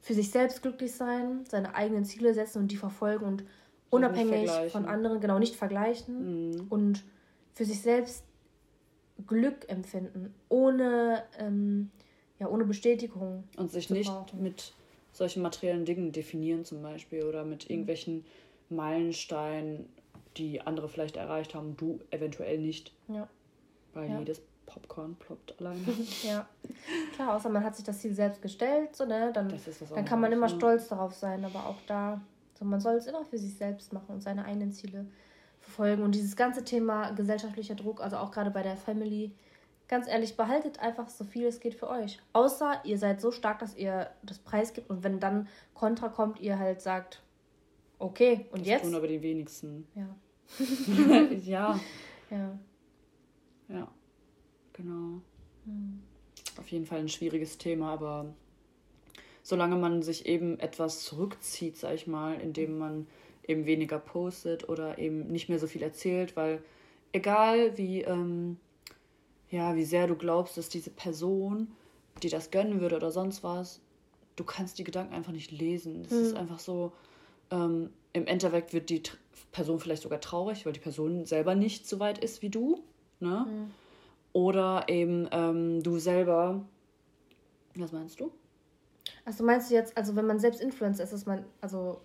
Für 0.00 0.14
sich 0.14 0.30
selbst 0.30 0.62
glücklich 0.62 0.92
sein, 0.92 1.44
seine 1.48 1.74
eigenen 1.74 2.04
Ziele 2.04 2.32
setzen 2.32 2.62
und 2.62 2.70
die 2.70 2.76
verfolgen 2.76 3.24
und 3.24 3.44
unabhängig 3.90 4.50
von 4.70 4.86
anderen, 4.86 5.20
genau, 5.20 5.38
nicht 5.38 5.56
vergleichen 5.56 6.50
mhm. 6.52 6.66
und 6.68 7.04
für 7.54 7.64
sich 7.64 7.80
selbst 7.80 8.24
Glück 9.26 9.68
empfinden, 9.68 10.32
ohne, 10.48 11.24
ähm, 11.38 11.90
ja, 12.38 12.48
ohne 12.48 12.64
Bestätigung. 12.64 13.44
Und 13.56 13.72
sich 13.72 13.90
nicht 13.90 14.10
brauchen. 14.10 14.42
mit 14.42 14.72
solchen 15.12 15.42
materiellen 15.42 15.84
Dingen 15.84 16.12
definieren 16.12 16.64
zum 16.64 16.82
Beispiel 16.82 17.24
oder 17.24 17.44
mit 17.44 17.64
mhm. 17.64 17.72
irgendwelchen 17.72 18.24
Meilensteinen, 18.68 19.88
die 20.36 20.60
andere 20.60 20.88
vielleicht 20.88 21.16
erreicht 21.16 21.54
haben, 21.54 21.76
du 21.76 22.00
eventuell 22.10 22.58
nicht. 22.58 22.92
Ja. 23.08 23.28
Weil 23.94 24.10
ja. 24.10 24.18
jedes 24.20 24.40
Popcorn 24.68 25.16
ploppt 25.16 25.58
alleine. 25.58 25.80
ja, 26.22 26.46
klar, 27.14 27.34
außer 27.34 27.48
man 27.48 27.64
hat 27.64 27.74
sich 27.74 27.84
das 27.84 27.98
Ziel 27.98 28.14
selbst 28.14 28.42
gestellt, 28.42 28.94
so, 28.94 29.04
ne? 29.04 29.30
dann, 29.32 29.52
dann 29.94 30.04
kann 30.04 30.20
man 30.20 30.30
immer 30.30 30.48
ne? 30.48 30.54
stolz 30.54 30.88
darauf 30.88 31.14
sein, 31.14 31.44
aber 31.44 31.66
auch 31.66 31.78
da, 31.86 32.20
so, 32.58 32.64
man 32.64 32.80
soll 32.80 32.94
es 32.96 33.06
immer 33.06 33.24
für 33.24 33.38
sich 33.38 33.54
selbst 33.54 33.92
machen 33.92 34.14
und 34.14 34.22
seine 34.22 34.44
eigenen 34.44 34.72
Ziele 34.72 35.06
verfolgen. 35.60 36.02
Und 36.02 36.14
dieses 36.14 36.36
ganze 36.36 36.64
Thema 36.64 37.10
gesellschaftlicher 37.12 37.74
Druck, 37.74 38.00
also 38.02 38.16
auch 38.18 38.30
gerade 38.30 38.50
bei 38.50 38.62
der 38.62 38.76
Family, 38.76 39.32
ganz 39.88 40.06
ehrlich, 40.06 40.36
behaltet 40.36 40.78
einfach 40.80 41.08
so 41.08 41.24
viel 41.24 41.46
es 41.46 41.60
geht 41.60 41.74
für 41.74 41.88
euch. 41.88 42.20
Außer 42.34 42.82
ihr 42.84 42.98
seid 42.98 43.20
so 43.20 43.30
stark, 43.30 43.58
dass 43.60 43.74
ihr 43.74 44.10
das 44.22 44.38
Preis 44.38 44.74
gibt 44.74 44.90
und 44.90 45.02
wenn 45.02 45.18
dann 45.18 45.48
Kontra 45.74 46.08
kommt, 46.08 46.40
ihr 46.40 46.58
halt 46.58 46.82
sagt, 46.82 47.22
okay, 47.98 48.46
und 48.52 48.60
das 48.60 48.68
jetzt? 48.68 48.82
tun 48.82 48.94
aber 48.94 49.08
die 49.08 49.22
wenigsten. 49.22 49.86
Ja. 49.94 50.14
ja. 51.44 51.80
Ja. 52.30 52.58
Ja. 53.68 53.88
Genau. 54.78 55.20
Mhm. 55.64 56.00
Auf 56.58 56.68
jeden 56.68 56.86
Fall 56.86 57.00
ein 57.00 57.08
schwieriges 57.08 57.58
Thema, 57.58 57.92
aber 57.92 58.32
solange 59.42 59.76
man 59.76 60.02
sich 60.02 60.26
eben 60.26 60.58
etwas 60.60 61.02
zurückzieht, 61.02 61.76
sag 61.76 61.94
ich 61.94 62.06
mal, 62.06 62.40
indem 62.40 62.78
man 62.78 63.06
eben 63.46 63.66
weniger 63.66 63.98
postet 63.98 64.68
oder 64.68 64.98
eben 64.98 65.26
nicht 65.26 65.48
mehr 65.48 65.58
so 65.58 65.66
viel 65.66 65.82
erzählt, 65.82 66.36
weil 66.36 66.62
egal 67.12 67.76
wie, 67.76 68.02
ähm, 68.02 68.58
ja, 69.50 69.74
wie 69.74 69.84
sehr 69.84 70.06
du 70.06 70.14
glaubst, 70.14 70.56
dass 70.56 70.68
diese 70.68 70.90
Person 70.90 71.72
dir 72.22 72.30
das 72.30 72.50
gönnen 72.50 72.80
würde 72.80 72.96
oder 72.96 73.10
sonst 73.10 73.42
was, 73.42 73.80
du 74.36 74.44
kannst 74.44 74.78
die 74.78 74.84
Gedanken 74.84 75.14
einfach 75.14 75.32
nicht 75.32 75.50
lesen. 75.50 76.02
Es 76.04 76.10
mhm. 76.10 76.20
ist 76.20 76.36
einfach 76.36 76.58
so, 76.58 76.92
ähm, 77.50 77.90
im 78.12 78.26
Endeffekt 78.26 78.72
wird 78.72 78.90
die 78.90 79.02
Person 79.50 79.80
vielleicht 79.80 80.02
sogar 80.02 80.20
traurig, 80.20 80.66
weil 80.66 80.72
die 80.72 80.80
Person 80.80 81.24
selber 81.24 81.54
nicht 81.54 81.88
so 81.88 81.98
weit 81.98 82.18
ist 82.18 82.42
wie 82.42 82.50
du. 82.50 82.82
Ne? 83.20 83.46
Mhm. 83.48 83.70
Oder 84.38 84.84
eben 84.86 85.28
ähm, 85.32 85.82
du 85.82 85.98
selber. 85.98 86.64
Was 87.74 87.90
meinst 87.90 88.20
du? 88.20 88.30
Also 89.24 89.42
meinst 89.42 89.68
du 89.68 89.74
jetzt, 89.74 89.96
also 89.96 90.14
wenn 90.14 90.28
man 90.28 90.38
selbst 90.38 90.60
Influencer 90.60 91.02
ist, 91.02 91.12
dass 91.12 91.26
man, 91.26 91.44
also 91.60 92.00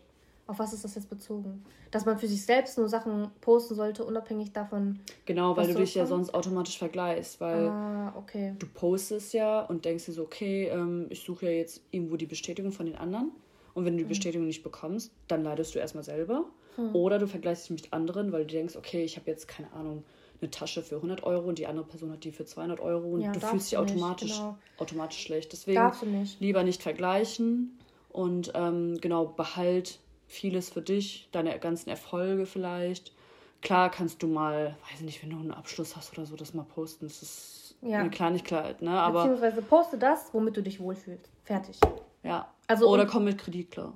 auf 0.48 0.58
was 0.58 0.74
ist 0.74 0.84
das 0.84 0.96
jetzt 0.96 1.12
bezogen? 1.12 1.64
Dass 1.92 2.08
man 2.08 2.18
für 2.18 2.26
sich 2.26 2.44
selbst 2.44 2.80
nur 2.80 2.90
Sachen 2.90 3.30
posten 3.40 3.76
sollte, 3.76 4.04
unabhängig 4.04 4.52
davon. 4.52 5.00
Genau, 5.26 5.56
weil 5.56 5.68
du 5.68 5.76
dich 5.76 5.94
ja 5.94 6.08
sonst 6.08 6.34
automatisch 6.34 6.80
vergleichst, 6.80 7.40
weil 7.40 7.68
ah, 7.68 8.16
okay. 8.18 8.56
du 8.58 8.66
postest 8.66 9.36
ja 9.36 9.62
und 9.62 9.86
denkst 9.86 10.08
dir 10.08 10.14
so, 10.14 10.24
okay, 10.24 10.70
ähm, 10.70 11.06
ich 11.12 11.22
suche 11.22 11.46
ja 11.46 11.52
jetzt 11.52 11.84
irgendwo 11.92 12.18
die 12.18 12.26
Bestätigung 12.26 12.72
von 12.72 12.88
den 12.88 12.96
anderen. 12.96 13.32
Und 13.76 13.86
wenn 13.86 13.94
du 13.94 14.00
die 14.00 14.06
mhm. 14.06 14.10
Bestätigung 14.10 14.48
nicht 14.48 14.64
bekommst, 14.64 15.12
dann 15.28 15.44
leidest 15.44 15.76
du 15.76 15.80
erstmal 15.80 16.04
selber. 16.04 16.46
Hm. 16.78 16.96
Oder 16.96 17.20
du 17.20 17.28
vergleichst 17.28 17.66
dich 17.66 17.84
mit 17.84 17.94
anderen, 17.94 18.32
weil 18.32 18.46
du 18.46 18.54
denkst, 18.54 18.76
okay, 18.76 19.04
ich 19.04 19.18
habe 19.18 19.30
jetzt 19.30 19.48
keine 19.48 19.72
Ahnung, 19.74 20.04
eine 20.44 20.52
Tasche 20.52 20.84
für 20.84 20.98
100 20.98 21.24
Euro 21.24 21.48
und 21.48 21.58
die 21.58 21.68
andere 21.68 21.86
Person 21.86 22.12
hat 22.12 22.24
die 22.24 22.32
für 22.32 22.46
200 22.46 22.80
Euro 22.80 23.08
und 23.14 23.22
ja, 23.22 23.32
du 23.32 23.40
fühlst 23.40 23.72
dich 23.72 23.78
automatisch, 23.78 24.30
nicht, 24.30 24.40
genau. 24.40 24.58
automatisch 24.78 25.20
schlecht. 25.22 25.54
Deswegen 25.54 25.92
nicht. 26.12 26.40
lieber 26.40 26.64
nicht 26.64 26.84
vergleichen 26.84 27.80
und 28.10 28.52
ähm, 28.56 28.98
genau 29.00 29.26
behalt 29.26 30.00
vieles 30.28 30.70
für 30.70 30.82
dich, 30.82 31.30
deine 31.32 31.58
ganzen 31.60 31.90
Erfolge 31.90 32.46
vielleicht. 32.46 33.14
Klar 33.62 33.90
kannst 33.90 34.22
du 34.22 34.28
mal, 34.28 34.76
weiß 34.90 35.00
ich 35.00 35.06
nicht, 35.06 35.24
wenn 35.24 35.30
du 35.30 35.38
einen 35.38 35.52
Abschluss 35.52 35.96
hast 35.96 36.12
oder 36.14 36.26
so, 36.26 36.36
das 36.36 36.54
mal 36.54 36.66
posten. 36.66 37.08
Das 37.08 37.22
ist 37.22 37.76
ja. 37.82 38.00
eine 38.00 38.10
Kleinigkeit, 38.10 38.82
ne? 38.82 38.92
Aber, 38.92 39.24
Beziehungsweise 39.24 39.62
poste 39.62 39.98
das, 39.98 40.34
womit 40.34 40.58
du 40.58 40.62
dich 40.62 40.80
wohlfühlst. 40.80 41.30
Fertig. 41.44 41.80
Ja. 42.24 42.52
Also, 42.68 42.90
oder 42.90 43.06
komm 43.06 43.24
mit 43.26 43.38
Kredit 43.38 43.72
klar. 43.72 43.94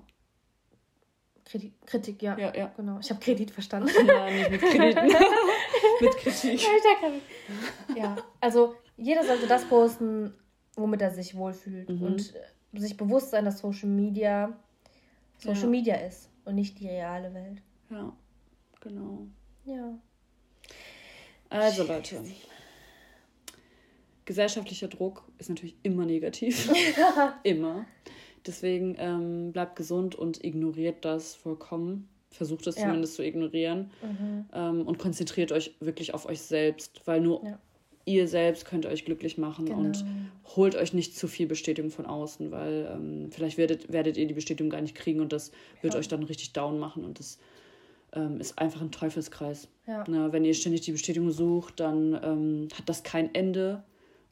Kritik, 1.49 1.73
Kritik, 1.86 2.21
ja. 2.21 2.38
Ja, 2.38 2.55
ja. 2.55 2.73
Genau. 2.75 2.99
Ich 2.99 3.10
habe 3.10 3.19
Kredit 3.21 3.51
verstanden. 3.51 3.89
Nein, 4.05 4.36
nicht 4.36 4.51
mit 4.51 4.62
Kredit. 4.62 5.03
mit 6.01 6.17
Kritik. 6.17 6.62
ja, 7.95 8.15
also 8.41 8.75
jeder 8.97 9.23
sollte 9.23 9.47
das 9.47 9.63
posten, 9.65 10.33
womit 10.75 11.01
er 11.01 11.12
sich 11.12 11.36
wohlfühlt. 11.36 11.89
Mhm. 11.89 12.01
Und 12.03 12.33
sich 12.73 12.97
bewusst 12.97 13.31
sein, 13.31 13.45
dass 13.45 13.60
Social 13.60 13.89
Media 13.89 14.57
Social 15.38 15.63
Ja. 15.63 15.67
Media 15.67 15.95
ist 15.95 16.29
und 16.45 16.55
nicht 16.55 16.79
die 16.79 16.88
reale 16.88 17.33
Welt. 17.33 17.62
Ja, 17.89 18.12
genau. 18.81 19.27
Ja. 19.65 19.97
Also 21.49 21.83
Leute, 21.83 22.23
gesellschaftlicher 24.25 24.88
Druck 24.88 25.23
ist 25.38 25.49
natürlich 25.49 25.75
immer 25.83 26.05
negativ. 26.05 26.69
immer. 27.43 27.86
Deswegen 28.47 28.95
ähm, 28.97 29.51
bleibt 29.51 29.75
gesund 29.75 30.15
und 30.15 30.43
ignoriert 30.43 31.03
das 31.05 31.36
vollkommen. 31.36 32.07
Versucht 32.31 32.67
es 32.67 32.75
Ja. 32.77 32.83
zumindest 32.83 33.15
zu 33.15 33.23
ignorieren. 33.23 33.91
Mhm. 34.01 34.45
Ähm, 34.53 34.81
und 34.88 34.97
konzentriert 34.99 35.51
euch 35.51 35.75
wirklich 35.79 36.13
auf 36.13 36.25
euch 36.27 36.41
selbst, 36.41 37.01
weil 37.05 37.21
nur 37.21 37.43
Ja. 37.43 37.60
ihr 38.05 38.27
selbst 38.27 38.65
könnt 38.65 38.86
euch 38.86 39.05
glücklich 39.05 39.38
machen 39.38 39.65
Genau. 39.65 39.79
und 39.79 40.05
holt 40.55 40.75
euch 40.75 40.93
nicht 40.93 41.17
zu 41.17 41.27
viel 41.27 41.47
Bestätigung 41.47 41.91
von 41.91 42.05
außen, 42.05 42.51
weil 42.51 42.89
ähm, 42.93 43.29
vielleicht 43.31 43.57
werdet, 43.57 43.91
werdet 43.91 44.17
ihr 44.17 44.27
die 44.27 44.33
Bestätigung 44.33 44.69
gar 44.69 44.81
nicht 44.81 44.95
kriegen 44.95 45.19
und 45.19 45.33
das 45.33 45.51
wird 45.81 45.93
Ja. 45.93 45.99
euch 45.99 46.07
dann 46.07 46.23
richtig 46.23 46.53
down 46.53 46.79
machen 46.79 47.03
und 47.03 47.19
das 47.19 47.38
ähm, 48.13 48.39
ist 48.39 48.57
einfach 48.57 48.81
ein 48.81 48.91
Teufelskreis. 48.91 49.67
Ja. 49.86 50.05
Na, 50.07 50.31
wenn 50.31 50.45
ihr 50.45 50.53
ständig 50.53 50.81
die 50.81 50.93
Bestätigung 50.93 51.29
sucht, 51.31 51.79
dann 51.81 52.17
ähm, 52.23 52.67
hat 52.77 52.88
das 52.88 53.03
kein 53.03 53.36
Ende 53.36 53.83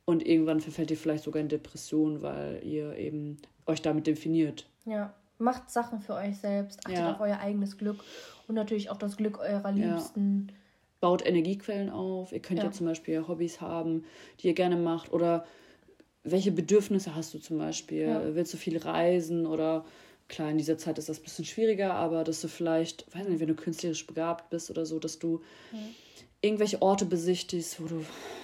und 0.05 0.25
irgendwann 0.25 0.59
verfällt 0.61 0.91
ihr 0.91 0.97
vielleicht 0.97 1.23
sogar 1.23 1.41
in 1.41 1.49
Depression, 1.49 2.21
weil 2.21 2.61
ihr 2.63 2.95
eben 2.97 3.37
euch 3.65 3.81
damit 3.81 4.07
definiert. 4.07 4.67
Ja. 4.85 5.13
Macht 5.37 5.69
Sachen 5.69 5.99
für 5.99 6.13
euch 6.13 6.37
selbst, 6.37 6.79
achtet 6.85 6.97
Ja. 6.99 7.11
auf 7.13 7.19
euer 7.19 7.39
eigenes 7.39 7.77
Glück 7.77 7.97
und 8.47 8.55
natürlich 8.55 8.89
auf 8.89 8.97
das 8.99 9.17
Glück 9.17 9.37
eurer 9.39 9.71
Liebsten. 9.71 10.47
Baut 11.01 11.25
Energiequellen 11.25 11.89
auf. 11.89 12.31
Ihr 12.31 12.39
könnt 12.39 12.59
ja, 12.59 12.65
Ja. 12.67 12.71
zum 12.71 12.85
Beispiel 12.85 13.27
Hobbys 13.27 13.59
haben, 13.59 14.05
die 14.39 14.47
ihr 14.47 14.53
gerne 14.53 14.77
macht 14.77 15.11
oder 15.11 15.45
welche 16.23 16.51
Bedürfnisse 16.53 17.15
hast 17.15 17.33
du 17.33 17.39
zum 17.39 17.57
Beispiel? 17.57 18.03
Ja. 18.07 18.33
Willst 18.35 18.53
du 18.53 18.57
viel 18.57 18.77
reisen 18.77 19.45
oder 19.45 19.83
klar, 20.29 20.49
in 20.49 20.57
dieser 20.57 20.77
Zeit 20.77 20.97
ist 20.97 21.09
das 21.09 21.19
ein 21.19 21.23
bisschen 21.23 21.45
schwieriger, 21.45 21.93
aber 21.95 22.23
dass 22.23 22.39
du 22.41 22.47
vielleicht, 22.47 23.05
weiß 23.13 23.27
nicht, 23.27 23.39
wenn 23.41 23.49
du 23.49 23.55
künstlerisch 23.55 24.07
begabt 24.07 24.49
bist 24.49 24.69
oder 24.71 24.85
so, 24.85 24.99
dass 24.99 25.19
du 25.19 25.41
irgendwelche 26.41 26.81
Orte 26.81 27.05
besichtigst, 27.05 27.81
wo 27.81 27.87
du, 27.87 28.01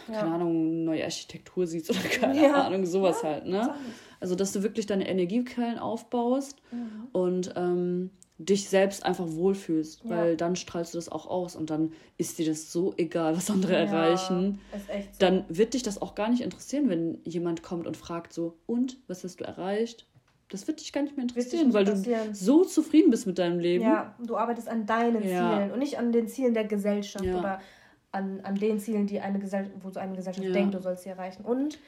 keine 0.08 0.18
Ja. 0.30 0.36
Ahnung, 0.36 0.84
neue 0.84 1.04
Architektur 1.04 1.68
siehst 1.68 1.90
oder 1.90 2.00
keine 2.20 2.42
Ja. 2.42 2.66
Ahnung, 2.66 2.86
sowas 2.86 3.22
Ja, 3.22 3.30
halt, 3.30 3.46
ne? 3.48 3.74
Also, 4.20 4.36
dass 4.36 4.52
du 4.54 4.64
wirklich 4.64 4.86
deine 4.86 5.08
Energiequellen 5.08 5.80
aufbaust 5.80 6.62
Mhm. 6.72 7.08
und 7.12 7.54
ähm, 7.56 8.12
dich 8.38 8.70
selbst 8.70 9.06
einfach 9.06 9.26
wohlfühlst, 9.28 10.10
weil 10.10 10.36
dann 10.36 10.56
strahlst 10.56 10.94
du 10.96 10.98
das 10.98 11.10
auch 11.10 11.28
aus 11.28 11.56
und 11.56 11.70
dann 11.70 11.94
ist 12.18 12.40
dir 12.40 12.46
das 12.48 12.72
so 12.72 12.94
egal, 12.98 13.36
was 13.38 13.52
andere 13.52 13.76
erreichen. 13.76 14.60
So. 14.72 14.94
Dann 15.20 15.46
wird 15.48 15.76
dich 15.76 15.84
das 15.84 16.02
auch 16.02 16.16
gar 16.16 16.30
nicht 16.30 16.42
interessieren, 16.42 16.90
wenn 16.90 17.20
jemand 17.24 17.62
kommt 17.62 17.86
und 17.86 17.98
fragt 17.98 18.34
so, 18.34 18.58
und, 18.66 18.98
was 19.08 19.24
hast 19.24 19.42
du 19.42 19.44
erreicht? 19.44 20.08
Das 20.50 20.68
wird 20.68 20.82
dich 20.82 20.92
gar 20.92 21.04
nicht 21.04 21.16
mehr 21.16 21.24
interessieren, 21.24 21.68
nicht 21.68 21.74
weil 21.76 21.86
du 21.86 21.96
so 22.34 22.66
zufrieden 22.66 23.12
bist 23.12 23.26
mit 23.28 23.38
deinem 23.38 23.60
Leben. 23.60 23.84
Ja, 23.84 24.16
du 24.26 24.36
arbeitest 24.38 24.68
an 24.68 24.86
deinen. 24.88 25.22
Zielen 25.22 25.72
und 25.72 25.80
nicht 25.80 25.98
an 26.00 26.12
den 26.12 26.28
Zielen 26.28 26.54
der 26.56 26.66
Gesellschaft 26.66 27.24
oder 27.26 27.60
an, 28.12 28.42
an 28.44 28.56
den 28.56 28.80
Zielen, 28.80 29.08
die 29.08 29.20
eine 29.20 29.40
Gesellschaft, 29.40 29.76
wo 29.82 29.90
so 29.90 30.00
eine 30.00 30.16
Gesellschaft 30.16 30.46
Ja. 30.46 30.54
denkt, 30.54 30.74
du 30.74 30.80
sollst 30.80 31.04
sie 31.04 31.10
erreichen. 31.10 31.44
Und 31.44 31.80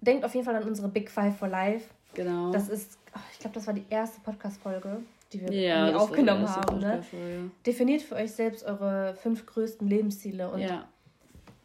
denkt 0.00 0.24
auf 0.24 0.34
jeden 0.34 0.44
Fall 0.44 0.56
an 0.56 0.64
unsere 0.64 0.88
Big 0.88 1.10
Five 1.10 1.36
for 1.36 1.48
Life. 1.48 1.88
Genau. 2.14 2.52
Das 2.52 2.68
ist, 2.68 2.98
ach, 3.12 3.22
ich 3.32 3.38
glaube, 3.38 3.54
das 3.54 3.66
war 3.66 3.74
die 3.74 3.84
erste 3.90 4.20
Podcast-Folge, 4.20 4.98
die 5.32 5.40
wir 5.40 5.52
ja, 5.52 5.96
aufgenommen 5.96 6.48
haben. 6.48 6.78
Ne? 6.78 6.86
Podcast-Folge. 6.86 7.50
Definiert 7.66 8.02
für 8.02 8.16
euch 8.16 8.32
selbst 8.32 8.64
eure 8.64 9.14
fünf 9.16 9.46
größten 9.46 9.88
Lebensziele 9.88 10.50
und 10.50 10.60
Ja, 10.60 10.84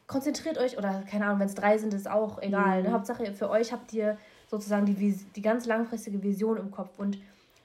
konzentriert 0.07 0.57
euch, 0.57 0.77
oder 0.77 1.03
keine 1.09 1.25
Ahnung, 1.25 1.39
wenn 1.39 1.47
es 1.47 1.55
drei 1.55 1.77
sind, 1.77 1.93
ist 1.93 2.09
auch 2.09 2.41
egal. 2.41 2.79
Mhm. 2.79 2.88
Ne? 2.88 2.93
Hauptsache, 2.93 3.31
für 3.33 3.49
euch 3.49 3.71
habt 3.71 3.93
ihr 3.93 4.17
sozusagen 4.47 4.85
die, 4.85 5.13
die 5.35 5.41
ganz 5.41 5.65
langfristige 5.67 6.21
Vision 6.23 6.57
im 6.57 6.71
Kopf. 6.71 6.97
Und 6.97 7.19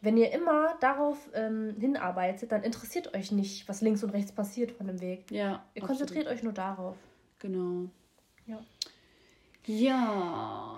wenn 0.04 0.16
ihr 0.16 0.32
immer 0.32 0.76
darauf 0.80 1.28
ähm, 1.34 1.74
hinarbeitet, 1.78 2.52
dann 2.52 2.62
interessiert 2.62 3.14
euch 3.14 3.32
nicht, 3.32 3.68
was 3.68 3.80
links 3.80 4.04
und 4.04 4.10
rechts 4.10 4.32
passiert 4.32 4.70
von 4.70 4.86
dem 4.86 5.00
Weg. 5.00 5.30
ja. 5.30 5.64
Ihr 5.74 5.82
absolut. 5.82 5.88
konzentriert 5.88 6.26
euch 6.28 6.42
nur 6.42 6.52
darauf. 6.52 6.96
Genau. 7.38 7.88
Ja. 8.46 8.58
Ja. 9.66 10.76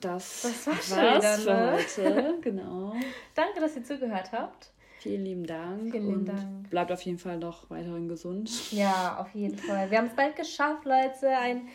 Das, 0.00 0.42
das 0.42 0.66
war's 0.66 0.88
schon 0.88 0.96
war's 0.96 1.42
wieder, 1.42 1.82
für 1.92 2.10
ne? 2.10 2.22
heute. 2.22 2.38
Genau. 2.40 2.94
Danke, 3.34 3.60
dass 3.60 3.76
ihr 3.76 3.84
zugehört 3.84 4.32
habt. 4.32 4.72
Vielen 5.00 5.24
lieben 5.24 5.46
Dank. 5.46 5.90
Vielen 5.90 6.06
lieben 6.06 6.18
und 6.20 6.28
Dank. 6.28 6.70
Bleibt 6.70 6.90
auf 6.90 7.02
jeden 7.02 7.18
Fall 7.18 7.38
noch 7.38 7.68
weiterhin 7.68 8.08
gesund. 8.08 8.72
Ja, 8.72 9.18
auf 9.18 9.34
jeden 9.34 9.58
Fall. 9.58 9.90
Wir 9.90 9.98
haben 9.98 10.06
es 10.06 10.16
bald 10.16 10.34
geschafft, 10.34 10.84
Leute. 10.84 11.28
Ein, 11.28 11.68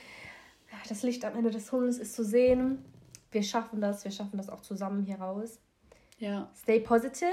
das 0.89 1.03
Licht 1.03 1.23
am 1.23 1.35
Ende 1.35 1.51
des 1.51 1.67
Tunnels 1.67 1.99
ist 1.99 2.15
zu 2.15 2.23
sehen. 2.23 2.83
Wir 3.31 3.43
schaffen 3.43 3.79
das. 3.79 4.03
Wir 4.03 4.11
schaffen 4.11 4.37
das 4.37 4.49
auch 4.49 4.61
zusammen 4.61 5.03
hier 5.03 5.19
raus. 5.19 5.59
Ja. 6.21 6.47
Stay 6.55 6.79
positive 6.79 7.31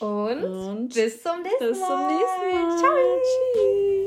und, 0.00 0.42
Und 0.42 0.94
bis 0.94 1.22
zum 1.22 1.42
nächsten 1.42 1.68
bis 1.68 1.78
zum 1.78 1.88
Mal. 1.88 2.12
nächsten 2.12 2.68
Mal. 2.68 2.78
Ciao. 2.78 3.20
Tschüss. 3.22 3.99